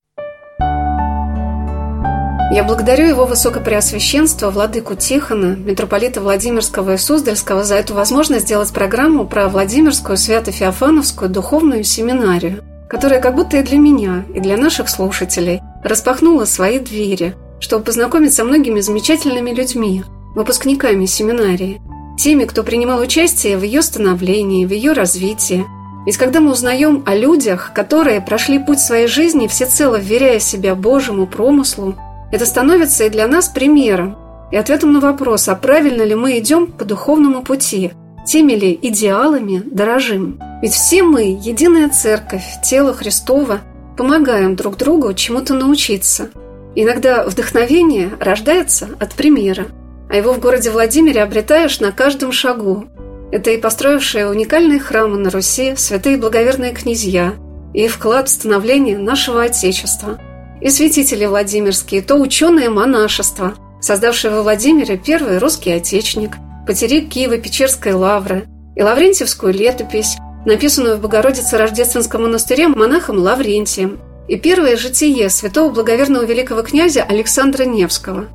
Я 2.52 2.64
благодарю 2.64 3.06
его 3.06 3.26
высокопреосвященство, 3.26 4.50
владыку 4.50 4.96
Тихона, 4.96 5.54
митрополита 5.54 6.20
Владимирского 6.20 6.94
и 6.94 6.96
Суздальского 6.96 7.62
за 7.62 7.76
эту 7.76 7.94
возможность 7.94 8.46
сделать 8.46 8.72
программу 8.72 9.24
про 9.24 9.48
Владимирскую 9.48 10.16
Свято-Феофановскую 10.16 11.30
духовную 11.30 11.84
семинарию, 11.84 12.64
которая 12.88 13.20
как 13.20 13.36
будто 13.36 13.58
и 13.58 13.62
для 13.62 13.78
меня, 13.78 14.24
и 14.34 14.40
для 14.40 14.56
наших 14.56 14.88
слушателей 14.88 15.60
распахнула 15.84 16.44
свои 16.44 16.80
двери, 16.80 17.36
чтобы 17.60 17.84
познакомиться 17.84 18.38
со 18.38 18.44
многими 18.44 18.80
замечательными 18.80 19.52
людьми, 19.52 20.02
выпускниками 20.34 21.06
семинарии, 21.06 21.80
теми, 22.18 22.46
кто 22.46 22.64
принимал 22.64 22.98
участие 22.98 23.58
в 23.58 23.62
ее 23.62 23.80
становлении, 23.80 24.66
в 24.66 24.72
ее 24.72 24.92
развитии. 24.92 25.64
Ведь 26.04 26.16
когда 26.16 26.40
мы 26.40 26.50
узнаем 26.50 27.04
о 27.06 27.14
людях, 27.14 27.70
которые 27.72 28.20
прошли 28.20 28.58
путь 28.58 28.80
своей 28.80 29.06
жизни, 29.06 29.46
всецело 29.46 29.94
вверяя 29.94 30.40
себя 30.40 30.74
Божьему 30.74 31.28
промыслу, 31.28 31.94
это 32.30 32.46
становится 32.46 33.04
и 33.04 33.10
для 33.10 33.26
нас 33.26 33.48
примером, 33.48 34.16
и 34.50 34.56
ответом 34.56 34.92
на 34.92 35.00
вопрос, 35.00 35.48
а 35.48 35.54
правильно 35.54 36.02
ли 36.02 36.14
мы 36.14 36.38
идем 36.38 36.68
по 36.68 36.84
духовному 36.84 37.42
пути, 37.42 37.92
теми 38.26 38.52
ли 38.52 38.78
идеалами 38.82 39.62
дорожим. 39.64 40.40
Ведь 40.62 40.72
все 40.72 41.02
мы, 41.02 41.38
единая 41.40 41.88
церковь, 41.88 42.44
тело 42.62 42.92
Христова, 42.92 43.60
помогаем 43.96 44.56
друг 44.56 44.76
другу 44.76 45.12
чему-то 45.14 45.54
научиться. 45.54 46.30
Иногда 46.74 47.24
вдохновение 47.24 48.10
рождается 48.20 48.88
от 49.00 49.14
примера, 49.14 49.66
а 50.08 50.16
его 50.16 50.32
в 50.32 50.40
городе 50.40 50.70
Владимире 50.70 51.22
обретаешь 51.22 51.80
на 51.80 51.92
каждом 51.92 52.32
шагу. 52.32 52.86
Это 53.32 53.50
и 53.50 53.58
построившие 53.58 54.28
уникальные 54.28 54.80
храмы 54.80 55.18
на 55.18 55.30
Руси, 55.30 55.74
святые 55.76 56.16
благоверные 56.16 56.72
князья, 56.72 57.34
и 57.74 57.86
вклад 57.86 58.28
в 58.28 58.32
становление 58.32 58.98
нашего 58.98 59.42
Отечества– 59.42 60.18
и 60.60 60.70
святители 60.70 61.24
Владимирские, 61.26 62.02
то 62.02 62.16
ученое 62.16 62.70
монашество, 62.70 63.54
создавшее 63.80 64.32
во 64.32 64.42
Владимире 64.42 64.96
первый 64.96 65.38
русский 65.38 65.70
отечник, 65.70 66.32
потерик 66.66 67.08
Киево-Печерской 67.12 67.94
лавры 67.94 68.46
и 68.76 68.82
Лаврентьевскую 68.82 69.52
летопись, 69.52 70.16
написанную 70.44 70.96
в 70.96 71.00
Богородице 71.00 71.56
Рождественском 71.56 72.22
монастыре 72.22 72.68
монахом 72.68 73.18
Лаврентием, 73.18 73.98
и 74.28 74.36
первое 74.36 74.76
житие 74.76 75.28
святого 75.28 75.72
благоверного 75.72 76.24
великого 76.24 76.62
князя 76.62 77.02
Александра 77.02 77.64
Невского. 77.64 78.28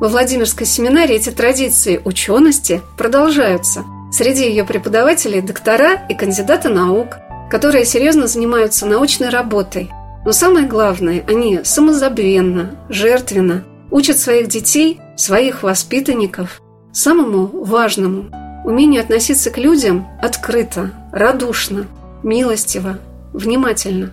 Во 0.00 0.08
Владимирской 0.08 0.66
семинарии 0.66 1.16
эти 1.16 1.30
традиции 1.30 2.00
учености 2.04 2.80
продолжаются. 2.96 3.84
Среди 4.10 4.48
ее 4.48 4.64
преподавателей 4.64 5.42
доктора 5.42 6.06
и 6.08 6.14
кандидаты 6.14 6.68
наук, 6.68 7.16
которые 7.50 7.84
серьезно 7.84 8.26
занимаются 8.26 8.86
научной 8.86 9.28
работой– 9.28 9.90
но 10.24 10.32
самое 10.32 10.66
главное, 10.66 11.24
они 11.26 11.60
самозабвенно, 11.64 12.76
жертвенно 12.88 13.64
учат 13.90 14.18
своих 14.18 14.48
детей, 14.48 15.00
своих 15.16 15.62
воспитанников 15.62 16.60
самому 16.92 17.46
важному– 17.64 18.26
умению 18.64 19.02
относиться 19.02 19.50
к 19.50 19.58
людям 19.58 20.06
открыто, 20.20 20.90
радушно, 21.12 21.86
милостиво, 22.22 22.98
внимательно. 23.32 24.12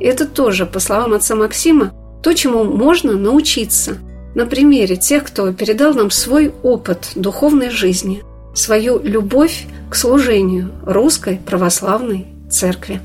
И 0.00 0.04
это 0.04 0.26
тоже, 0.26 0.66
по 0.66 0.78
словам 0.78 1.14
отца 1.14 1.34
Максима, 1.34 1.92
то, 2.22 2.34
чему 2.34 2.64
можно 2.64 3.14
научиться 3.14 3.96
на 4.34 4.46
примере 4.46 4.96
тех, 4.96 5.24
кто 5.24 5.52
передал 5.52 5.94
нам 5.94 6.10
свой 6.10 6.52
опыт 6.62 7.12
духовной 7.14 7.70
жизни, 7.70 8.22
свою 8.54 9.00
любовь 9.02 9.66
к 9.90 9.94
служению 9.94 10.70
русской 10.84 11.40
православной 11.44 12.26
церкви. 12.50 13.00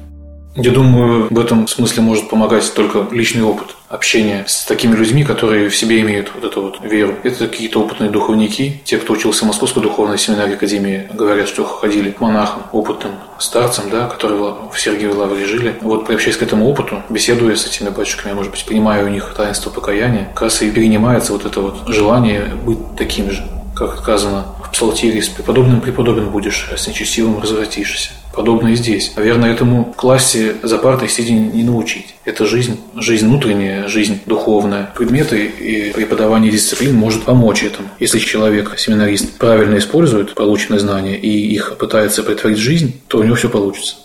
Я 0.56 0.72
думаю, 0.72 1.28
в 1.32 1.39
этом 1.39 1.68
смысле 1.68 2.04
может 2.04 2.30
помогать 2.30 2.72
только 2.76 3.08
личный 3.12 3.42
опыт 3.42 3.76
общения 3.89 4.46
с 4.48 4.66
такими 4.66 4.96
людьми, 4.96 5.24
которые 5.24 5.70
в 5.70 5.76
себе 5.76 6.02
имеют 6.02 6.32
вот 6.36 6.44
эту 6.44 6.62
вот 6.62 6.80
веру. 6.84 7.16
Это 7.24 7.48
какие-то 7.48 7.82
опытные 7.82 8.12
духовники, 8.12 8.82
те, 8.86 8.98
кто 8.98 9.13
учился 9.13 9.46
в 9.46 9.48
Московской 9.48 9.82
духовной 9.82 10.20
семинарии 10.20 10.54
Академии, 10.54 11.08
говорят, 11.12 11.48
что 11.48 11.63
ходили 11.63 12.12
к 12.12 12.20
монахам, 12.22 12.63
опытным 12.72 13.13
старцам, 13.39 13.86
да, 13.89 14.08
которые 14.08 14.39
в 14.72 14.80
Сергиевой 14.80 15.16
Лавре 15.16 15.46
жили. 15.46 15.76
Вот 15.82 16.06
приобщаясь 16.06 16.38
к 16.38 16.44
этому 16.44 16.70
опыту, 16.70 17.02
беседуя 17.10 17.56
с 17.56 17.66
этими 17.66 17.89
батюшками, 17.89 18.34
может 18.34 18.52
быть, 18.52 18.63
понимая 18.66 19.04
у 19.06 19.08
них 19.08 19.34
таинство 19.36 19.72
покаяния, 19.72 20.30
как 20.34 20.44
раз 20.44 20.62
и 20.62 20.70
перенимается 20.70 21.34
вот 21.34 21.46
это 21.46 21.62
вот 21.62 21.88
желание 21.88 22.46
быть 22.63 22.96
таким 22.96 23.32
же, 23.32 23.44
как 23.76 23.98
сказано 23.98 24.46
Псалтире, 24.73 25.21
с 25.21 25.29
преподобным 25.29 25.81
преподобен 25.81 26.29
будешь, 26.29 26.67
а 26.71 26.77
с 26.77 26.88
нечестивым 26.88 27.39
развратишься. 27.39 28.09
Подобно 28.33 28.69
и 28.69 28.75
здесь. 28.75 29.13
Наверное, 29.15 29.53
этому 29.53 29.93
классе 29.95 30.55
за 30.63 30.79
партой 30.79 31.07
сидя 31.07 31.33
не 31.33 31.63
научить. 31.63 32.15
Это 32.25 32.45
жизнь, 32.47 32.79
жизнь 32.95 33.27
внутренняя, 33.27 33.88
жизнь 33.88 34.19
духовная. 34.25 34.91
Предметы 34.95 35.45
и 35.45 35.93
преподавание 35.93 36.51
дисциплин 36.51 36.95
может 36.95 37.23
помочь 37.23 37.63
этому. 37.63 37.89
Если 37.99 38.17
человек, 38.17 38.73
семинарист, 38.77 39.38
правильно 39.38 39.77
использует 39.77 40.33
полученные 40.33 40.79
знания 40.79 41.15
и 41.15 41.29
их 41.29 41.77
пытается 41.77 42.23
притворить 42.23 42.57
в 42.57 42.62
жизнь, 42.62 42.99
то 43.07 43.19
у 43.19 43.23
него 43.23 43.36
все 43.36 43.49
получится. 43.49 43.97